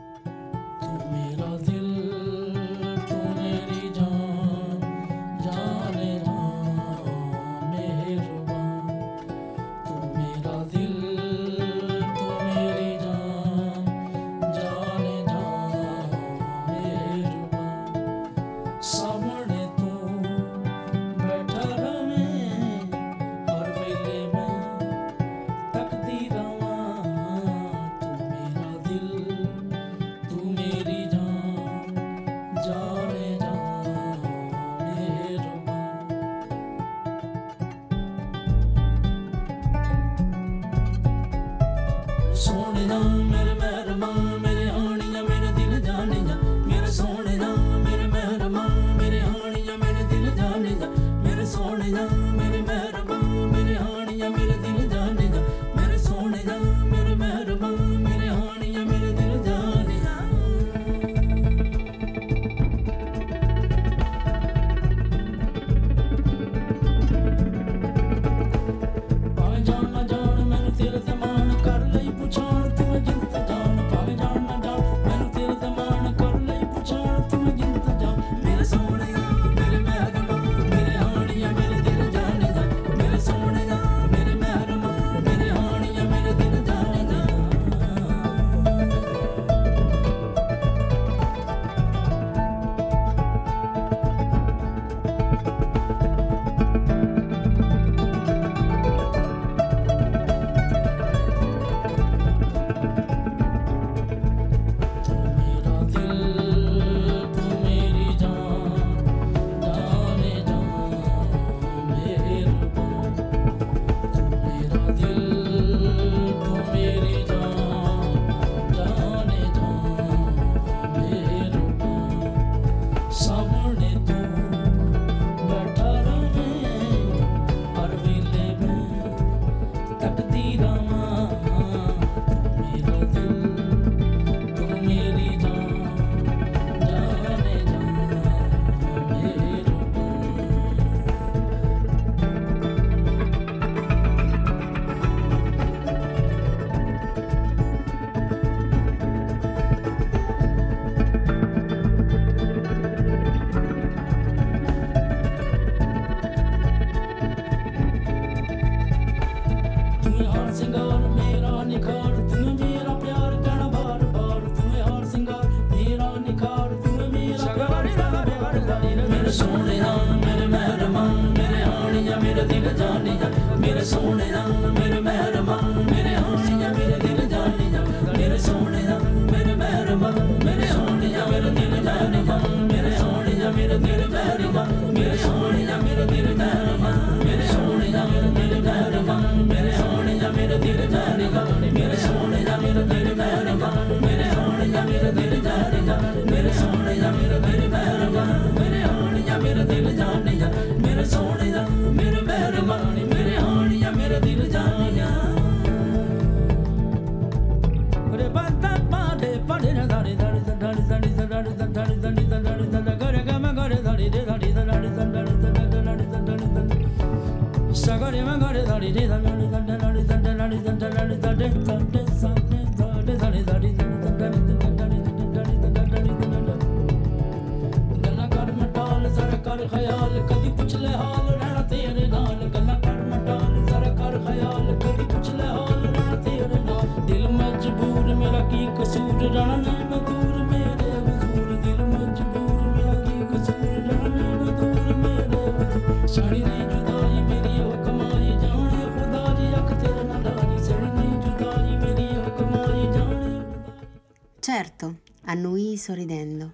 Certo, 254.52 255.02
annuì 255.26 255.78
sorridendo. 255.78 256.54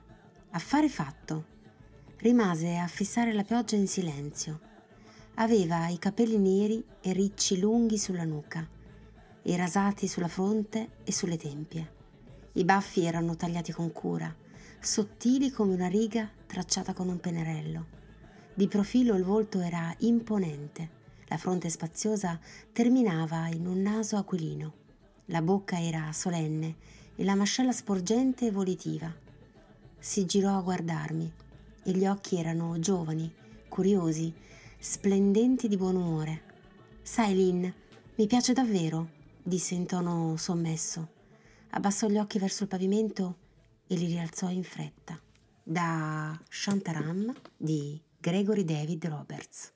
Affare 0.50 0.90
fatto. 0.90 1.46
Rimase 2.18 2.76
a 2.76 2.88
fissare 2.88 3.32
la 3.32 3.46
pioggia 3.46 3.78
in 3.78 3.88
silenzio. 3.88 4.60
Aveva 5.36 5.88
i 5.88 5.98
capelli 5.98 6.38
neri 6.38 6.84
e 7.00 7.14
ricci 7.14 7.58
lunghi 7.58 7.98
sulla 7.98 8.26
nuca, 8.26 8.68
e 9.42 9.56
rasati 9.56 10.10
sulla 10.10 10.28
fronte 10.28 10.98
e 11.06 11.14
sulle 11.14 11.38
tempie. 11.38 11.94
I 12.56 12.66
baffi 12.66 13.06
erano 13.06 13.38
tagliati 13.38 13.72
con 13.72 13.94
cura, 13.94 14.36
sottili 14.82 15.50
come 15.50 15.74
una 15.74 15.88
riga 15.88 16.30
tracciata 16.48 16.92
con 16.92 17.08
un 17.08 17.22
pennarello. 17.22 17.86
Di 18.54 18.68
profilo 18.68 19.16
il 19.16 19.24
volto 19.24 19.62
era 19.62 19.96
imponente, 20.00 20.90
la 21.28 21.38
fronte 21.38 21.70
spaziosa 21.70 22.38
terminava 22.74 23.48
in 23.48 23.66
un 23.66 23.82
naso 23.82 24.18
aquilino. 24.18 24.84
La 25.28 25.42
bocca 25.42 25.82
era 25.82 26.12
solenne 26.12 26.95
e 27.16 27.24
la 27.24 27.36
mascella 27.36 27.72
sporgente 27.72 28.48
e 28.48 28.52
volitiva. 28.52 29.14
Si 29.98 30.26
girò 30.26 30.58
a 30.58 30.62
guardarmi 30.62 31.32
e 31.84 31.92
gli 31.92 32.06
occhi 32.06 32.38
erano 32.38 32.80
giovani, 32.80 33.32
curiosi, 33.68 34.34
splendenti 34.78 35.68
di 35.68 35.78
buon 35.78 35.96
umore. 35.96 36.42
Sai, 37.02 37.36
Lynn, 37.36 37.68
mi 38.16 38.28
piace 38.28 38.54
davvero, 38.54 39.10
disse 39.42 39.76
in 39.76 39.86
tono 39.86 40.36
sommesso. 40.38 41.10
Abbassò 41.72 42.08
gli 42.08 42.18
occhi 42.18 42.40
verso 42.40 42.64
il 42.64 42.70
pavimento 42.70 43.38
e 43.88 43.96
li 43.96 44.06
rialzò 44.06 44.50
in 44.50 44.64
fretta. 44.64 45.20
Da 45.62 46.40
Shantaram 46.50 47.34
di 47.58 48.02
Gregory 48.20 48.64
David 48.64 49.06
Roberts. 49.08 49.75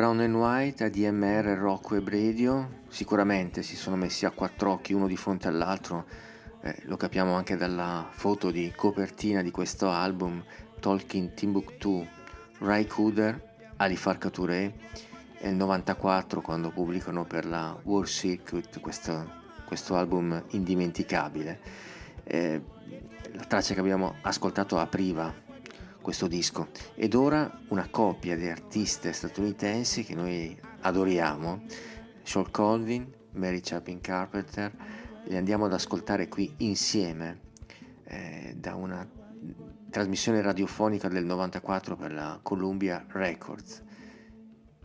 Brown 0.00 0.20
and 0.20 0.34
White, 0.34 0.84
ADMR, 0.84 1.58
Rocco 1.58 1.94
e 1.94 2.02
Radio, 2.02 2.84
sicuramente 2.88 3.62
si 3.62 3.76
sono 3.76 3.96
messi 3.96 4.24
a 4.24 4.30
quattro 4.30 4.72
occhi 4.72 4.94
uno 4.94 5.06
di 5.06 5.14
fronte 5.14 5.46
all'altro, 5.46 6.06
eh, 6.62 6.74
lo 6.84 6.96
capiamo 6.96 7.34
anche 7.34 7.54
dalla 7.54 8.08
foto 8.08 8.50
di 8.50 8.72
copertina 8.74 9.42
di 9.42 9.50
questo 9.50 9.90
album, 9.90 10.42
Tolkien 10.80 11.34
Timbuktu, 11.34 12.08
Rai 12.60 12.86
Kuder, 12.86 13.74
Ali 13.76 13.94
Farka 13.94 14.30
Touré, 14.30 14.72
il 15.40 15.54
94 15.54 16.40
quando 16.40 16.70
pubblicano 16.70 17.26
per 17.26 17.44
la 17.44 17.78
War 17.82 18.08
Circuit 18.08 18.80
questo, 18.80 19.30
questo 19.66 19.96
album 19.96 20.44
indimenticabile. 20.52 21.60
Eh, 22.24 22.62
la 23.32 23.44
traccia 23.44 23.74
che 23.74 23.80
abbiamo 23.80 24.14
ascoltato 24.22 24.78
apriva 24.78 25.48
questo 26.00 26.26
disco 26.26 26.68
ed 26.94 27.14
ora 27.14 27.60
una 27.68 27.88
coppia 27.88 28.36
di 28.36 28.48
artiste 28.48 29.12
statunitensi 29.12 30.04
che 30.04 30.14
noi 30.14 30.58
adoriamo, 30.80 31.62
Sean 32.22 32.50
Colvin, 32.50 33.12
Mary 33.32 33.60
Chapin 33.60 34.00
Carpenter, 34.00 34.72
li 35.24 35.36
andiamo 35.36 35.66
ad 35.66 35.72
ascoltare 35.72 36.28
qui 36.28 36.54
insieme 36.58 37.40
eh, 38.04 38.54
da 38.56 38.74
una 38.74 39.08
trasmissione 39.90 40.40
radiofonica 40.40 41.08
del 41.08 41.24
94 41.24 41.96
per 41.96 42.12
la 42.12 42.38
Columbia 42.42 43.04
Records, 43.08 43.82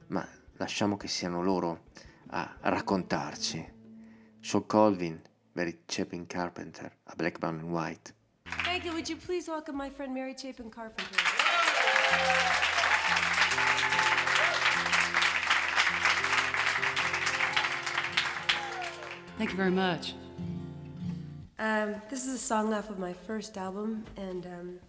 ma 0.07 0.27
lasciamo 0.57 0.97
che 0.97 1.07
siano 1.07 1.43
loro 1.43 1.83
a 2.27 2.57
raccontarci. 2.61 3.73
Sean 4.39 4.65
Colvin, 4.65 5.21
Mary 5.53 5.81
Chapin 5.85 6.27
Carpenter, 6.27 6.91
a 7.03 7.13
Black 7.15 7.37
Brown 7.39 7.59
and 7.59 7.69
White. 7.69 8.14
Thank 8.75 8.85
you. 8.85 8.93
Would 8.93 9.07
you 9.07 9.15
please 9.15 9.47
welcome 9.47 9.77
my 9.77 9.89
friend 9.89 10.13
Mary 10.13 10.35
Chapin 10.37 10.69
Carpenter? 10.69 11.15
Thank 19.37 19.51
you 19.51 19.57
very 19.57 19.71
much. 19.71 20.13
Um, 21.57 21.95
this 22.09 22.25
is 22.25 22.33
a 22.33 22.37
song 22.37 22.73
off 22.73 22.89
of 22.89 22.99
my 22.99 23.13
first 23.13 23.57
album, 23.57 24.03
and 24.17 24.45
um, 24.45 24.79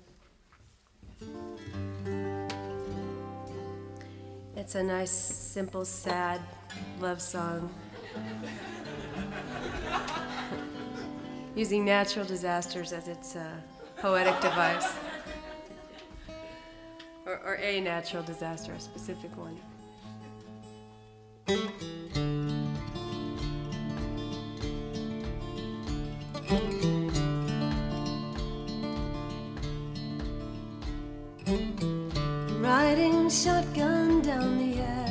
it's 4.57 4.75
a 4.75 4.83
nice, 4.83 5.11
simple, 5.11 5.85
sad 5.85 6.41
love 7.01 7.23
song. 7.23 7.73
Using 11.57 11.87
natural 11.87 12.27
disasters 12.27 12.93
as 12.93 13.09
its 13.09 13.35
uh, 13.35 13.51
poetic 13.97 14.39
device. 14.43 14.95
Or, 17.25 17.41
or 17.47 17.55
a 17.57 17.81
natural 17.81 18.23
disaster, 18.23 18.73
a 18.73 18.79
specific 18.79 19.31
one. 19.39 19.59
Riding 32.61 33.31
shotgun 33.31 34.21
down 34.21 34.59
the 34.59 34.81
avalanche. 34.81 35.06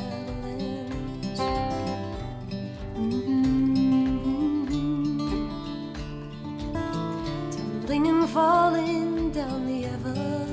Falling 8.35 9.31
down 9.31 9.65
the 9.65 9.85
avalanche. 9.85 10.44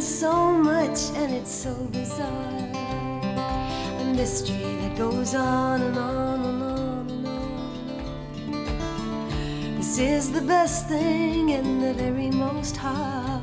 So 0.00 0.50
much, 0.50 1.10
and 1.14 1.30
it's 1.34 1.50
so 1.52 1.74
bizarre. 1.92 2.70
A 4.00 4.04
mystery 4.16 4.76
that 4.80 4.96
goes 4.96 5.34
on 5.34 5.82
and 5.82 5.98
on 5.98 6.40
and 6.40 6.62
on 6.62 7.10
and 7.10 7.26
on. 8.56 9.76
This 9.76 9.98
is 9.98 10.32
the 10.32 10.40
best 10.40 10.88
thing 10.88 11.52
and 11.52 11.82
the 11.82 11.92
very 11.92 12.30
most 12.30 12.78
hard 12.78 13.42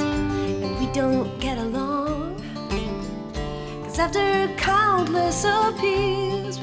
And 0.00 0.78
we 0.80 0.86
don't 0.94 1.38
get 1.40 1.58
along. 1.58 2.42
Cause 3.84 3.98
after 3.98 4.48
countless 4.56 5.44
appeals, 5.44 6.58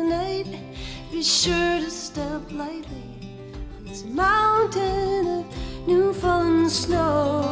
tonight. 0.00 0.46
Be 1.12 1.22
sure 1.22 1.78
to 1.80 1.90
step 1.90 2.42
lightly 2.52 3.08
on 3.76 3.84
this 3.84 4.04
mountain 4.04 5.26
of 5.38 5.86
new 5.86 6.14
fallen 6.14 6.70
snow. 6.70 7.42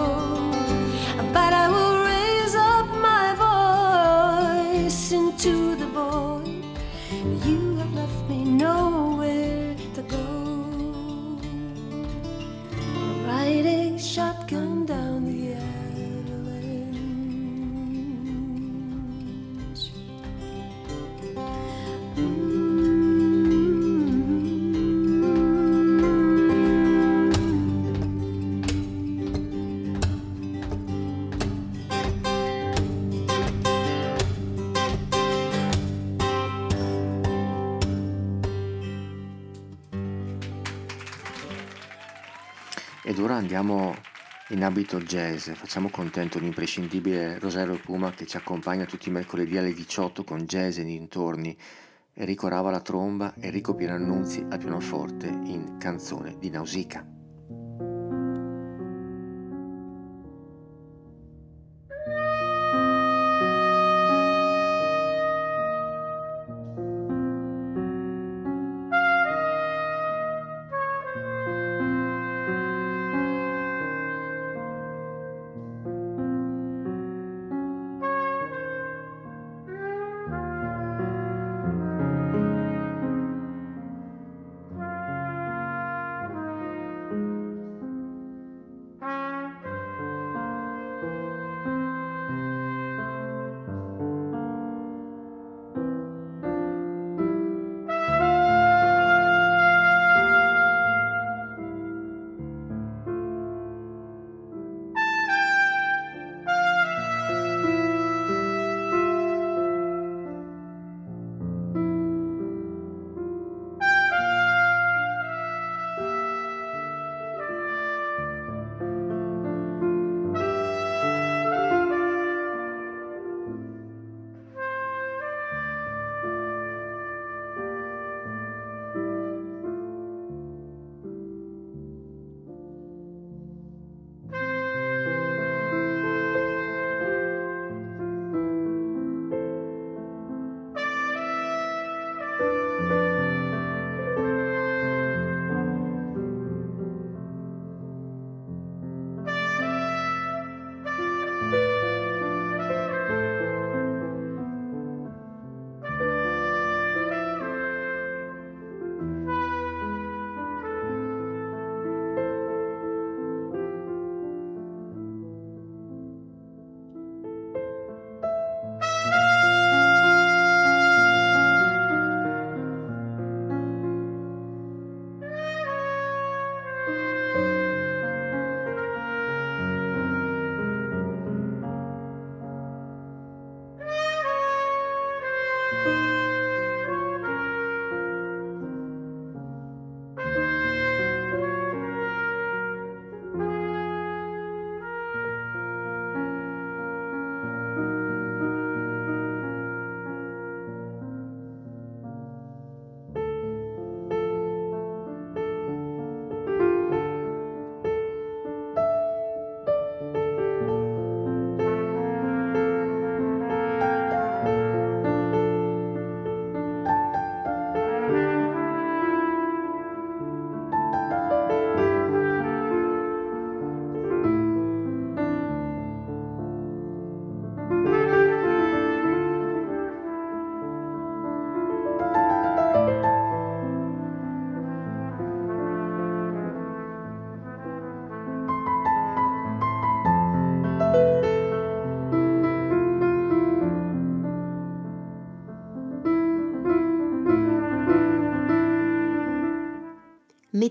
But 1.35 1.53
I 1.53 1.69
will 1.69 1.88
andiamo 43.39 43.95
in 44.49 44.65
abito 44.65 44.99
jazz, 45.01 45.51
facciamo 45.51 45.91
contento 45.91 46.39
l'imprescindibile 46.39 47.39
Rosario 47.39 47.79
Puma 47.79 48.11
che 48.11 48.27
ci 48.27 48.37
accompagna 48.37 48.85
tutti 48.85 49.09
i 49.09 49.13
mercoledì 49.13 49.57
alle 49.57 49.73
18 49.73 50.25
con 50.25 50.45
jazz 50.45 50.79
e 50.79 50.85
dintorni, 50.85 51.57
Enrico 52.15 52.49
Rava 52.49 52.69
alla 52.69 52.81
tromba, 52.81 53.35
Enrico 53.39 53.75
Pierannunzi 53.75 54.45
al 54.49 54.59
pianoforte 54.59 55.29
in 55.29 55.77
Canzone 55.79 56.37
di 56.39 56.51
Nausicaa. 56.51 57.18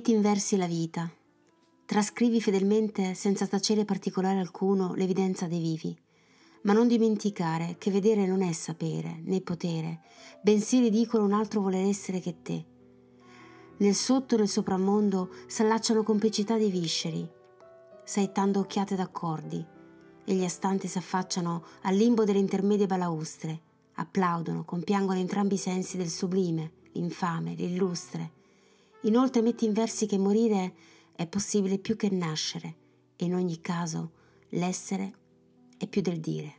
Metti 0.08 0.16
in 0.16 0.58
la 0.58 0.68
vita, 0.68 1.12
trascrivi 1.86 2.40
fedelmente 2.40 3.14
senza 3.14 3.46
tacere 3.46 3.84
particolare 3.84 4.40
alcuno 4.40 4.94
l'evidenza 4.94 5.48
dei 5.48 5.60
vivi, 5.60 5.94
ma 6.62 6.72
non 6.72 6.88
dimenticare 6.88 7.76
che 7.78 7.92
vedere 7.92 8.26
non 8.26 8.42
è 8.42 8.54
sapere 8.54 9.20
né 9.26 9.42
potere, 9.42 10.00
bensì 10.42 10.80
ridicolo 10.80 11.26
un 11.26 11.34
altro 11.34 11.60
voler 11.60 11.86
essere 11.86 12.22
che 12.22 12.42
te. 12.42 12.66
Nel 13.80 13.94
sotto 13.96 14.36
e 14.36 14.38
nel 14.38 14.48
sopramondo 14.48 15.30
s'allacciano 15.46 16.04
complicità 16.04 16.56
dei 16.56 16.72
visceri, 16.72 17.30
saettando 18.06 18.62
occhiate 18.62 18.96
d'accordi, 18.96 19.62
e 20.24 20.34
gli 20.34 20.46
astanti 20.46 20.88
s'affacciano 20.88 21.66
al 21.82 21.96
limbo 21.96 22.24
delle 22.24 22.40
intermedie 22.40 22.86
balaustre, 22.86 23.62
applaudono, 23.96 24.64
compiangono 24.64 25.20
entrambi 25.20 25.56
i 25.56 25.58
sensi 25.58 25.98
del 25.98 26.10
sublime, 26.10 26.76
l'infame, 26.94 27.56
l'illustre, 27.56 28.36
Inoltre 29.02 29.42
metti 29.42 29.66
in 29.66 29.74
versi 29.74 30.06
che 30.06 30.18
morire 30.18 30.74
è 31.16 31.28
possibile 31.28 31.78
più 31.78 31.96
che 31.96 32.10
nascere 32.10 32.76
e 33.16 33.26
in 33.26 33.36
ogni 33.36 33.62
caso 33.62 34.12
l'essere 34.50 35.14
è 35.78 35.88
più 35.88 36.02
del 36.02 36.20
dire. 36.20 36.54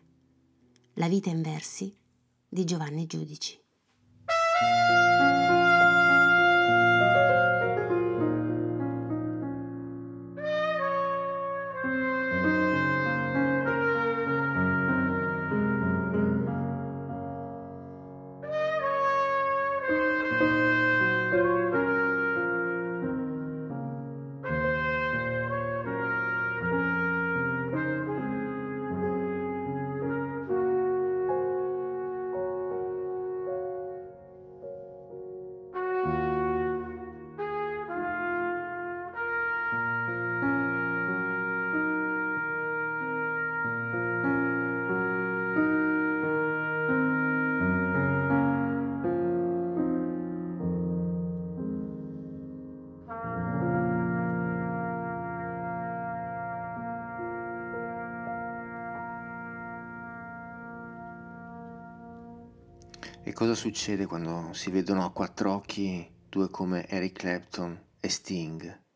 La 0.94 1.08
vita 1.08 1.30
in 1.30 1.42
versi 1.42 1.94
di 2.48 2.64
Giovanni 2.64 3.06
Giudici. 3.06 3.60
Cosa 63.38 63.54
succede 63.54 64.06
quando 64.06 64.52
si 64.52 64.68
vedono 64.68 65.04
a 65.04 65.12
quattro 65.12 65.52
occhi 65.52 66.04
due 66.28 66.50
come 66.50 66.88
Eric 66.88 67.18
Clapton 67.18 67.80
e 68.00 68.08
Sting? 68.08 68.86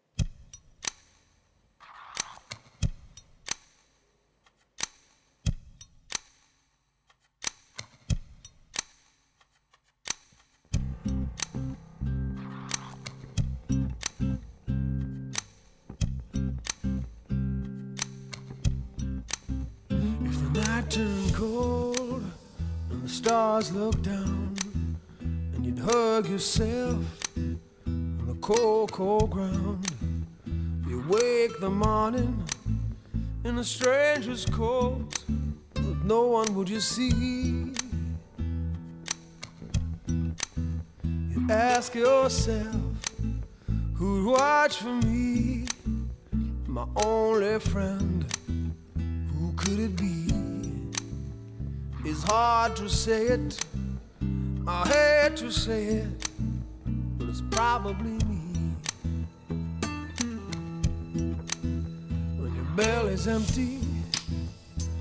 Belly's 63.24 63.28
empty 63.28 63.78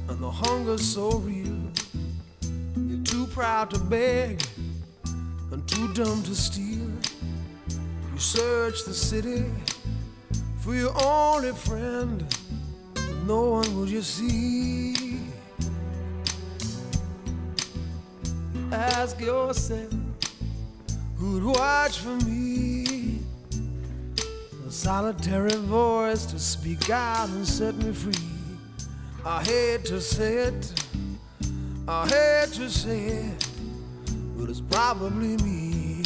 and 0.10 0.20
the 0.20 0.30
hunger's 0.30 0.84
so 0.84 1.12
real, 1.20 1.58
you're 2.78 3.04
too 3.04 3.26
proud 3.28 3.70
to 3.72 3.80
beg 3.80 4.42
and 5.52 5.68
too 5.68 5.94
dumb 5.94 6.22
to 6.24 6.36
steal. 6.36 6.92
You 7.70 8.20
search 8.20 8.84
the 8.86 8.94
city 8.94 9.46
for 10.60 10.76
your 10.76 10.94
only 11.04 11.52
friend 11.52 12.26
but 12.94 13.16
no 13.26 13.50
one 13.52 13.76
will 13.76 13.88
you 13.88 14.02
see. 14.02 15.20
Ask 18.72 19.20
yourself 19.20 19.94
who'd 21.18 21.44
watch 21.44 22.00
for 22.00 22.16
me. 22.26 22.41
Solitary 24.84 25.58
voice 25.58 26.26
to 26.26 26.40
speak 26.40 26.90
out 26.90 27.30
and 27.30 27.48
set 27.48 27.76
me 27.76 27.94
free. 27.94 28.16
I 29.24 29.44
hate 29.44 29.86
to 29.86 30.02
say 30.02 30.38
it, 30.38 30.74
I 31.88 32.08
hate 32.08 32.52
to 32.56 32.68
say 32.68 33.06
it, 33.06 33.48
but 34.36 34.50
it's 34.50 34.60
probably 34.60 35.38
me. 35.46 36.02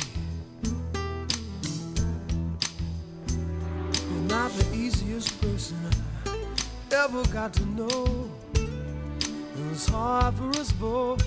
You're 4.11 4.27
not 4.27 4.51
the 4.51 4.67
easiest 4.73 5.39
person 5.39 5.77
I 6.25 7.05
ever 7.05 7.23
got 7.31 7.53
to 7.53 7.65
know. 7.67 8.29
It 8.55 9.69
was 9.69 9.87
hard 9.87 10.35
for 10.35 10.49
us 10.59 10.73
both 10.73 11.25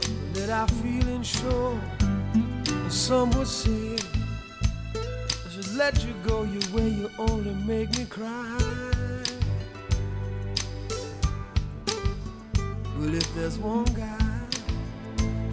to 0.00 0.10
let 0.34 0.50
our 0.50 0.68
feelings 0.68 1.26
show. 1.26 1.80
Some 2.90 3.30
would 3.30 3.48
say 3.48 3.96
let 5.84 6.04
you 6.04 6.14
go 6.24 6.44
your 6.44 6.68
way. 6.72 6.88
You 6.88 7.10
only 7.18 7.54
make 7.54 7.90
me 7.98 8.04
cry. 8.04 8.56
Well, 12.96 13.14
if 13.22 13.28
there's 13.34 13.58
one 13.58 13.90
guy, 14.04 14.38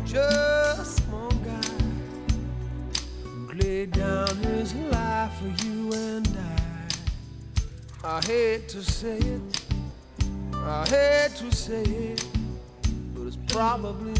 just 0.05 0.99
one 1.07 1.38
guy, 1.51 1.77
who 3.23 3.53
laid 3.61 3.91
down 3.93 4.30
his 4.49 4.75
life 4.75 5.34
for 5.39 5.51
you 5.65 5.91
and 5.93 6.27
I. 6.38 8.17
I 8.17 8.21
hate 8.21 8.69
to 8.69 8.84
say 8.84 9.17
it, 9.17 9.61
I 10.53 10.86
hate 10.95 11.34
to 11.38 11.51
say 11.51 11.82
it, 12.11 12.23
but 13.13 13.23
it's 13.30 13.39
probably 13.47 14.13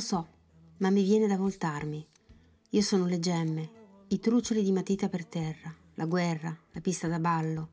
Lo 0.00 0.06
so, 0.06 0.28
ma 0.78 0.88
mi 0.88 1.02
viene 1.02 1.26
da 1.26 1.36
voltarmi. 1.36 2.02
Io 2.70 2.80
sono 2.80 3.04
le 3.04 3.18
gemme, 3.18 3.70
i 4.08 4.18
trucioli 4.18 4.62
di 4.62 4.72
matita 4.72 5.10
per 5.10 5.26
terra, 5.26 5.76
la 5.96 6.06
guerra, 6.06 6.58
la 6.72 6.80
pista 6.80 7.06
da 7.06 7.18
ballo. 7.18 7.72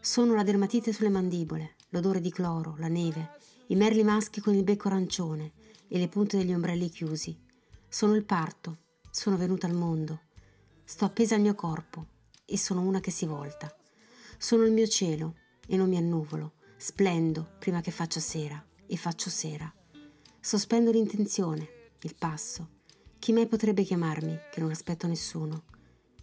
Sono 0.00 0.34
la 0.34 0.42
dermatite 0.42 0.90
sulle 0.94 1.10
mandibole, 1.10 1.74
l'odore 1.90 2.22
di 2.22 2.30
cloro, 2.30 2.76
la 2.78 2.88
neve, 2.88 3.32
i 3.66 3.74
merli 3.74 4.02
maschi 4.04 4.40
con 4.40 4.54
il 4.54 4.62
becco 4.62 4.88
arancione 4.88 5.52
e 5.86 5.98
le 5.98 6.08
punte 6.08 6.38
degli 6.38 6.54
ombrelli 6.54 6.88
chiusi. 6.88 7.38
Sono 7.86 8.14
il 8.14 8.24
parto, 8.24 8.78
sono 9.10 9.36
venuta 9.36 9.66
al 9.66 9.74
mondo. 9.74 10.20
Sto 10.82 11.04
appesa 11.04 11.34
al 11.34 11.42
mio 11.42 11.54
corpo 11.54 12.06
e 12.46 12.56
sono 12.56 12.80
una 12.80 13.00
che 13.00 13.10
si 13.10 13.26
volta. 13.26 13.70
Sono 14.38 14.64
il 14.64 14.72
mio 14.72 14.86
cielo 14.86 15.34
e 15.68 15.76
non 15.76 15.90
mi 15.90 15.98
annuvolo. 15.98 16.54
Splendo 16.78 17.46
prima 17.58 17.82
che 17.82 17.90
faccia 17.90 18.20
sera 18.20 18.64
e 18.86 18.96
faccio 18.96 19.28
sera. 19.28 19.70
Sospendo 20.46 20.92
l'intenzione, 20.92 21.68
il 22.02 22.14
passo. 22.16 22.68
Chi 23.18 23.32
mai 23.32 23.48
potrebbe 23.48 23.82
chiamarmi 23.82 24.38
che 24.52 24.60
non 24.60 24.70
aspetto 24.70 25.08
nessuno? 25.08 25.64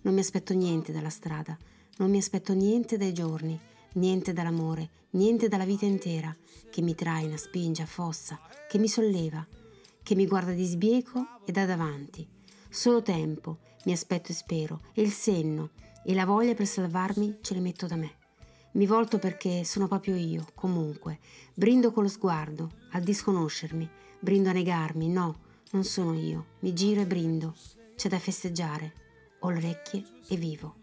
Non 0.03 0.13
mi 0.13 0.21
aspetto 0.21 0.53
niente 0.53 0.93
dalla 0.93 1.09
strada, 1.09 1.57
non 1.97 2.09
mi 2.09 2.19
aspetto 2.19 2.53
niente 2.53 2.95
dai 2.95 3.11
giorni, 3.11 3.59
niente 3.95 4.31
dall'amore, 4.31 4.89
niente 5.09 5.49
dalla 5.49 5.65
vita 5.65 5.83
intera, 5.83 6.33
che 6.69 6.81
mi 6.81 6.95
traina, 6.95 7.35
spinge, 7.35 7.81
affossa, 7.81 8.39
che 8.69 8.77
mi 8.77 8.87
solleva, 8.87 9.45
che 10.01 10.15
mi 10.15 10.25
guarda 10.25 10.53
di 10.53 10.63
sbieco 10.63 11.39
e 11.45 11.51
da 11.51 11.65
davanti. 11.65 12.25
Solo 12.69 13.01
tempo, 13.01 13.57
mi 13.83 13.91
aspetto 13.91 14.31
e 14.31 14.35
spero, 14.35 14.83
e 14.93 15.01
il 15.01 15.11
senno, 15.11 15.71
e 16.05 16.13
la 16.13 16.25
voglia 16.25 16.53
per 16.53 16.65
salvarmi 16.65 17.39
ce 17.41 17.55
le 17.55 17.59
metto 17.59 17.87
da 17.87 17.97
me. 17.97 18.15
Mi 18.75 18.85
volto 18.85 19.19
perché 19.19 19.65
sono 19.65 19.89
proprio 19.89 20.15
io, 20.15 20.47
comunque. 20.55 21.19
Brindo 21.53 21.91
con 21.91 22.03
lo 22.03 22.09
sguardo, 22.09 22.71
al 22.91 23.03
disconoscermi. 23.03 23.99
Brindo 24.23 24.47
a 24.47 24.53
negarmi, 24.53 25.09
no, 25.09 25.35
non 25.71 25.83
sono 25.83 26.13
io. 26.13 26.45
Mi 26.59 26.71
giro 26.73 27.01
e 27.01 27.05
brindo. 27.05 27.55
C'è 27.97 28.07
da 28.07 28.19
festeggiare. 28.19 28.93
Ho 29.39 29.49
le 29.49 29.57
orecchie 29.57 30.01
e 30.29 30.37
vivo. 30.37 30.75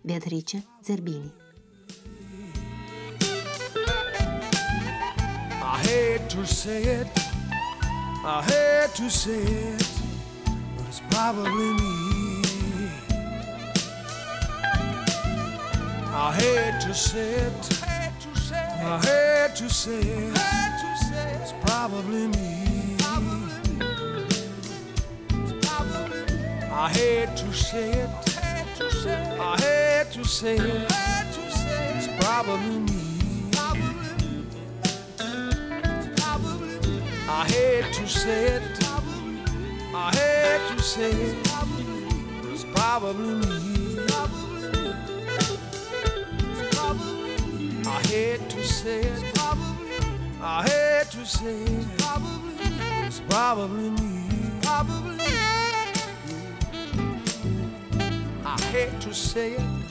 Beatrice 0.00 0.62
Zerbini. 0.80 1.32
I 5.60 5.78
hate 5.82 6.28
to 6.28 6.46
say 6.46 7.00
it, 7.00 7.08
I 8.24 8.40
hate 8.46 8.94
to 8.94 9.10
say 9.10 9.32
it, 9.32 9.88
but 10.76 10.86
it's 10.86 11.00
probably 11.10 11.74
me. 11.74 12.42
I 16.14 16.32
hate 16.36 16.80
to 16.86 16.94
say 16.94 17.34
it, 17.34 17.82
I 17.82 19.00
hate 19.04 19.56
to 19.56 19.68
say 19.68 19.98
it, 19.98 20.73
it's 21.44 21.52
probably 21.60 22.26
me. 22.28 22.96
I 26.72 26.88
hate 26.90 27.36
to 27.36 27.52
say 27.52 27.90
it, 27.92 28.10
I 29.38 29.54
hate 29.60 30.10
to 30.14 30.24
say 30.24 30.56
it, 30.56 30.90
it's 31.96 32.08
probably 32.24 32.78
me. 32.78 33.50
I 37.28 37.44
hate 37.46 37.92
to 37.92 38.06
say 38.08 38.44
it. 38.56 38.62
I 39.94 40.10
hate 40.16 40.76
to 40.76 40.82
say 40.82 41.10
it. 41.10 41.36
It's 42.52 42.64
probably 42.74 43.34
me. 43.34 43.73
Hate 51.44 51.76
to 51.98 52.64
say 52.64 53.02
it. 53.02 53.06
It's 53.06 53.20
probably 53.28 53.90
me. 53.90 54.24
I 58.46 58.60
hate 58.72 59.00
to 59.00 59.12
say 59.12 59.52
it. 59.52 59.83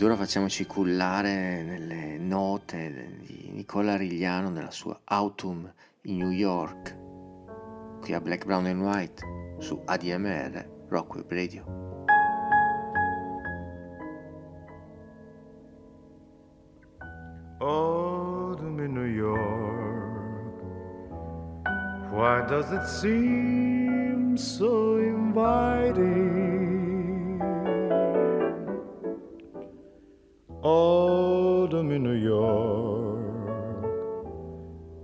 Ed 0.00 0.06
ora 0.06 0.16
facciamoci 0.16 0.64
cullare 0.64 1.62
nelle 1.62 2.16
note 2.16 3.18
di 3.20 3.50
Nicola 3.52 3.98
Rigliano 3.98 4.48
nella 4.48 4.70
sua 4.70 4.98
Autumn 5.04 5.70
in 6.04 6.16
New 6.16 6.30
York, 6.30 6.96
qui 8.00 8.14
a 8.14 8.20
Black, 8.22 8.46
Brown 8.46 8.64
and 8.64 8.80
White 8.80 9.22
su 9.58 9.78
ADMR 9.84 10.86
Rock 10.88 11.16
Web 11.16 11.30
Radio. 11.30 11.64
Autumn 17.58 18.80
in 18.80 18.94
New 18.94 19.04
York. 19.04 20.62
Why 22.10 22.42
does 22.46 22.70
it 22.72 22.86
seem 22.86 24.34
so 24.38 24.96
inviting? 24.96 26.39
Autumn 31.90 31.96
in 31.96 32.02
New 32.04 32.12
York. 32.12 33.18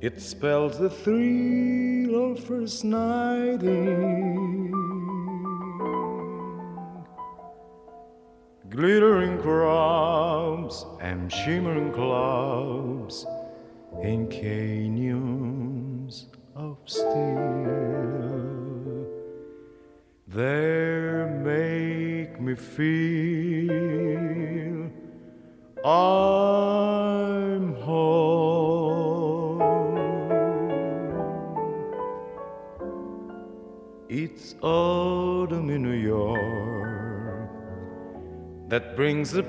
It 0.01 0.21
spells 0.21 0.79
the 0.79 0.91
thrill 0.91 2.33
of 2.33 2.45
first 2.45 2.85
nighting. 2.85 4.71
Glittering 8.69 9.41
crowds 9.41 10.85
and 11.01 11.33
shimmering 11.33 11.93
clouds 11.93 13.27
in 14.03 14.29
canyons 14.29 14.76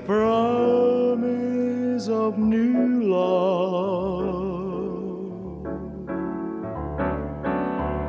promise 0.08 2.08
of 2.08 2.38
new 2.38 3.02
love. 3.02 4.46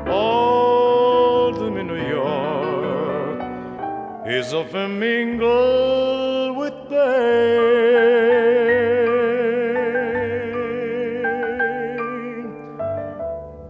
Autumn 0.07 1.75
in 1.75 1.87
New 1.87 2.07
York 2.07 3.41
is 4.25 4.53
often 4.53 4.97
mingled 4.97 6.55
with 6.55 6.73
pain. 6.87 6.99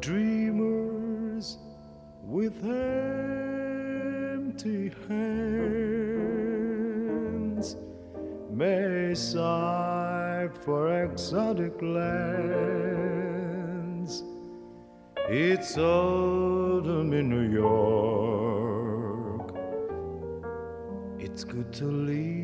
Dreamers 0.01 1.57
with 2.22 2.64
empty 2.64 3.73
hands 5.07 5.19
sigh 9.15 10.48
for 10.61 11.03
exotic 11.03 11.81
lands. 11.81 13.10
It's 15.30 15.77
autumn 15.77 17.14
in 17.14 17.30
New 17.30 17.52
York. 17.52 17.69
It's 21.19 21.44
good 21.44 21.72
to 21.73 21.86
leave 21.86 22.39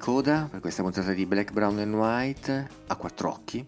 coda 0.00 0.48
per 0.50 0.60
questa 0.60 0.80
puntata 0.80 1.12
di 1.12 1.26
Black, 1.26 1.52
Brown 1.52 1.78
and 1.78 1.92
White 1.92 2.68
a 2.86 2.96
quattro 2.96 3.28
occhi 3.28 3.64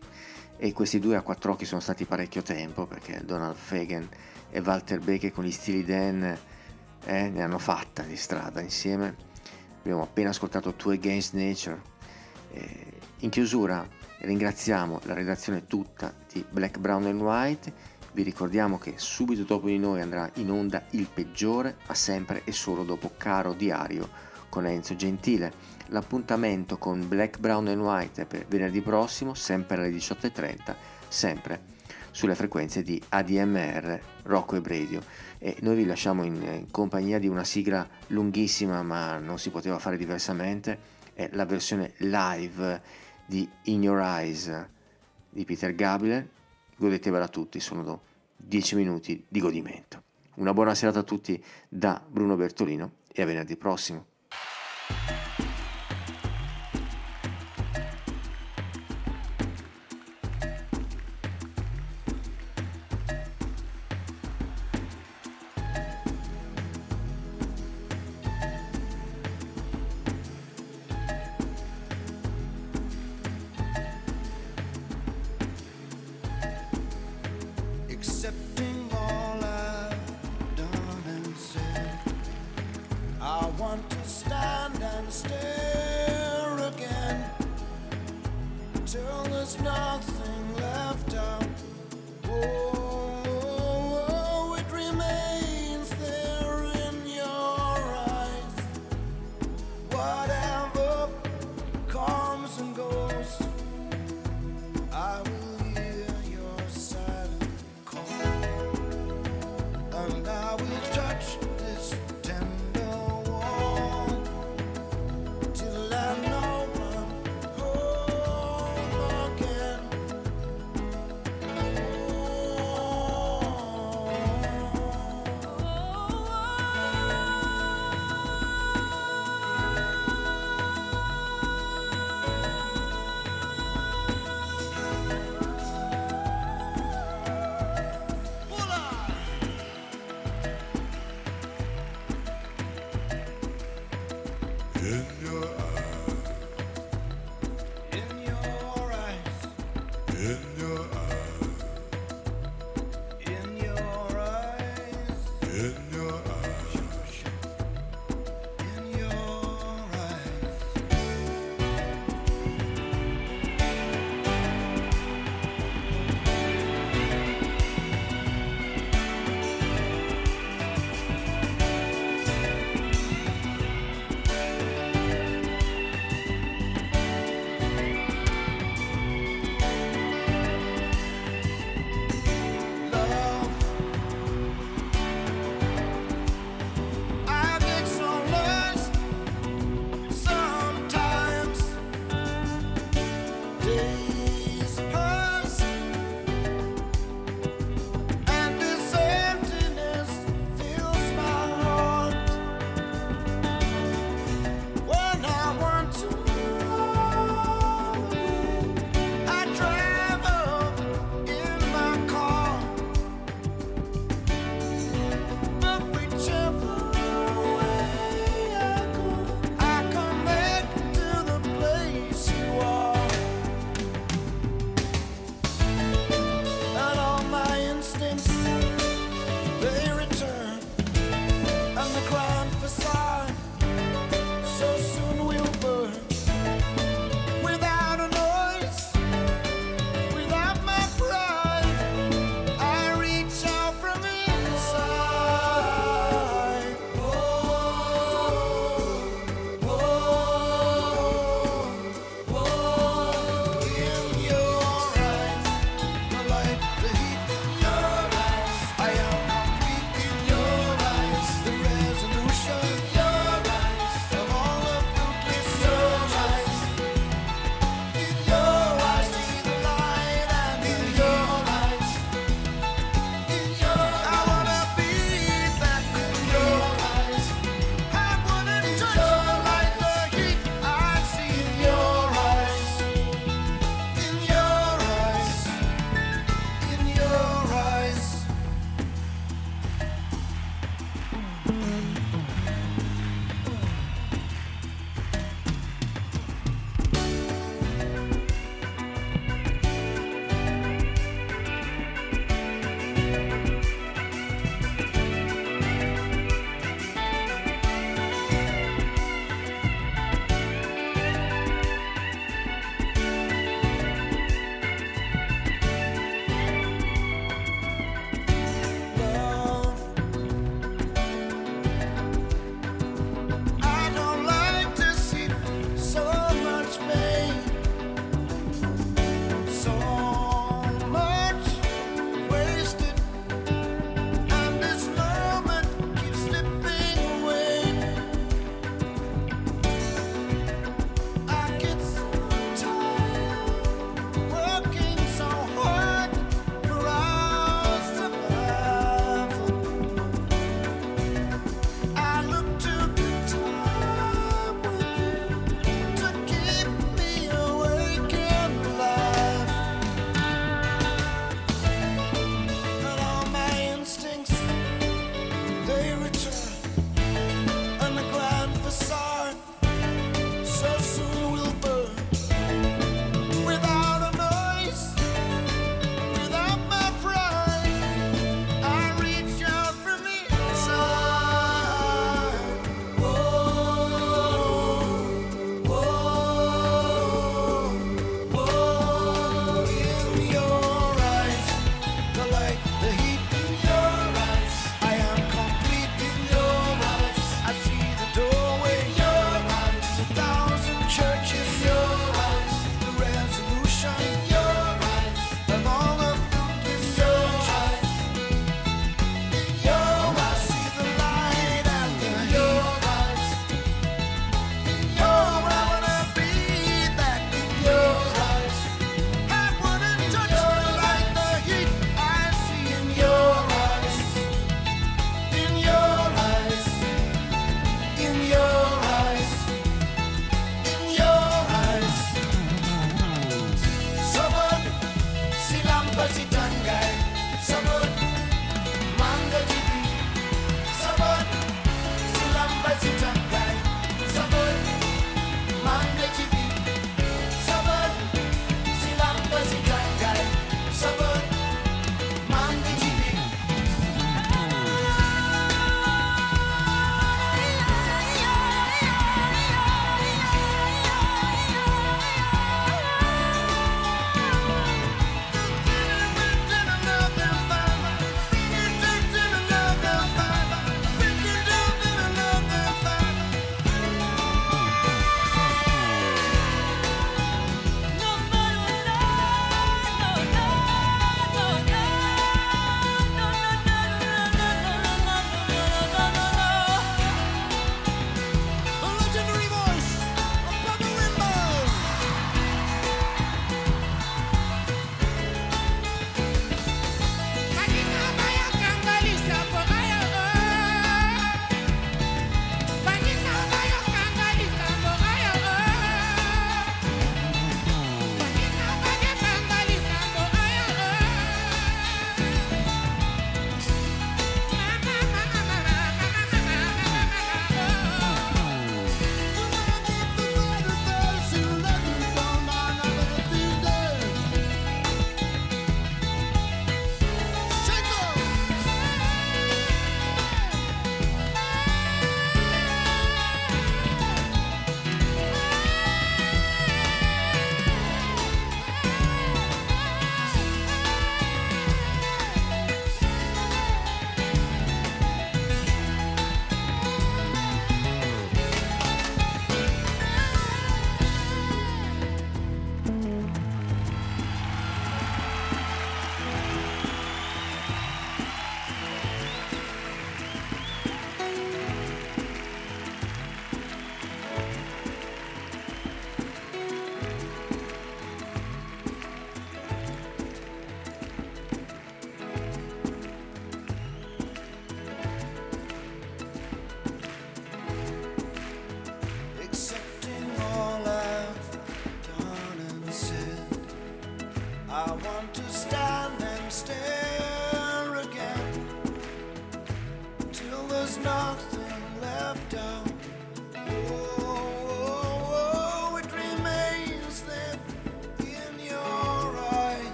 e 0.57 0.73
questi 0.73 0.99
due 0.99 1.15
a 1.15 1.21
quattro 1.21 1.53
occhi 1.53 1.67
sono 1.67 1.83
stati 1.83 2.07
parecchio 2.07 2.41
tempo 2.41 2.87
perché 2.87 3.21
Donald 3.23 3.55
Fagan 3.55 4.09
e 4.51 4.61
Walter 4.61 4.99
Becker 4.99 5.31
con 5.31 5.45
gli 5.45 5.51
stili 5.51 5.85
Dan 5.85 6.23
eh, 7.05 7.29
ne 7.29 7.43
hanno 7.43 7.59
fatta 7.59 8.03
di 8.03 8.17
strada 8.17 8.63
insieme. 8.63 9.15
Abbiamo 9.81 10.05
appena 10.05 10.31
ascoltato 10.31 10.73
Two 10.73 10.93
Against 10.93 11.35
Nature. 11.35 11.83
Eh, 12.53 12.87
in 13.19 13.29
chiusura 13.29 13.87
ringraziamo 14.21 15.01
la 15.03 15.13
redazione 15.13 15.67
tutta 15.67 16.15
di 16.33 16.43
Black, 16.49 16.79
Brown 16.79 17.05
and 17.05 17.21
White. 17.21 17.73
Vi 18.15 18.23
ricordiamo 18.23 18.79
che 18.79 18.95
subito 18.97 19.43
dopo 19.43 19.67
di 19.67 19.79
noi 19.79 20.01
andrà 20.01 20.31
in 20.37 20.51
onda 20.51 20.83
il 20.91 21.09
peggiore, 21.13 21.77
ma 21.87 21.95
sempre 21.95 22.41
e 22.45 22.53
solo 22.53 22.85
dopo 22.85 23.13
Caro 23.19 23.53
Diario 23.53 24.31
con 24.53 24.67
Enzo 24.67 24.95
Gentile. 24.97 25.51
L'appuntamento 25.93 26.79
con 26.79 27.07
Black, 27.07 27.39
Brown 27.39 27.69
and 27.69 27.83
White 27.83 28.25
per 28.25 28.47
venerdì 28.47 28.81
prossimo, 28.81 29.35
sempre 29.35 29.77
alle 29.77 29.91
18.30, 29.91 30.75
sempre 31.07 31.61
sulle 32.11 32.35
frequenze 32.35 32.83
di 32.83 33.01
ADMR 33.11 34.01
Rocco 34.23 34.57
e 34.57 34.63
Radio. 34.65 35.03
E 35.37 35.59
noi 35.61 35.77
vi 35.77 35.85
lasciamo 35.85 36.23
in, 36.23 36.37
in 36.37 36.71
compagnia 36.71 37.19
di 37.19 37.29
una 37.29 37.45
sigla 37.45 37.87
lunghissima, 38.07 38.83
ma 38.83 39.19
non 39.19 39.39
si 39.39 39.51
poteva 39.51 39.79
fare 39.79 39.99
diversamente. 39.99 40.79
È 41.13 41.29
la 41.33 41.45
versione 41.45 41.93
live 41.99 42.81
di 43.27 43.47
In 43.65 43.83
Your 43.83 44.01
Eyes 44.01 44.67
di 45.29 45.45
Peter 45.45 45.75
Gabriel. 45.75 46.27
Godetevela 46.75 47.29
tutti, 47.29 47.61
sono 47.61 48.01
10 48.35 48.77
minuti 48.77 49.27
di 49.29 49.41
godimento. 49.41 50.03
Una 50.37 50.55
buona 50.55 50.75
serata 50.75 51.01
a 51.01 51.03
tutti 51.03 51.43
da 51.69 52.03
Bruno 52.09 52.35
Bertolino 52.35 52.93
e 53.13 53.21
a 53.21 53.27
venerdì 53.27 53.59
prossimo. 53.59 54.07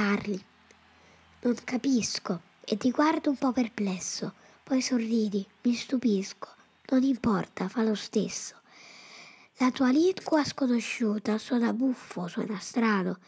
Parli, 0.00 0.42
non 1.42 1.54
capisco 1.62 2.40
e 2.64 2.78
ti 2.78 2.90
guardo 2.90 3.28
un 3.28 3.36
po' 3.36 3.52
perplesso, 3.52 4.32
poi 4.62 4.80
sorridi, 4.80 5.46
mi 5.62 5.74
stupisco, 5.74 6.48
non 6.88 7.02
importa, 7.02 7.68
fa 7.68 7.82
lo 7.82 7.94
stesso. 7.94 8.54
La 9.58 9.70
tua 9.70 9.90
lingua 9.90 10.42
sconosciuta 10.42 11.36
suona 11.36 11.74
buffo, 11.74 12.28
suona 12.28 12.58
strano, 12.58 13.18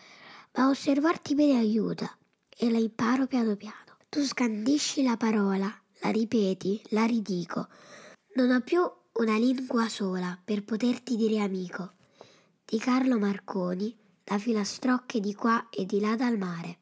ma 0.55 0.71
osservarti 0.71 1.35
bene 1.35 1.59
aiuta 1.59 2.11
e 2.49 2.71
la 2.71 2.79
imparo 2.79 3.27
piano 3.27 3.55
piano. 3.55 3.99
Tu 4.09 4.25
scandisci 4.25 5.03
la 5.03 5.19
parola, 5.19 5.71
la 6.01 6.09
ripeti, 6.09 6.81
la 6.89 7.05
ridico. 7.05 7.69
Non 8.37 8.51
ho 8.51 8.61
più 8.63 8.81
una 9.21 9.37
lingua 9.37 9.91
sola 9.91 10.39
per 10.43 10.65
poterti 10.65 11.17
dire 11.17 11.41
amico. 11.41 11.93
Di 12.65 12.79
Carlo 12.79 13.19
Marconi, 13.19 13.95
da 14.33 14.39
filastrocche 14.39 15.21
di 15.21 15.35
qua 15.35 15.69
e 15.69 15.85
di 15.85 16.01
là 16.01 16.17
dal 16.17 16.39
mare. 16.39 16.82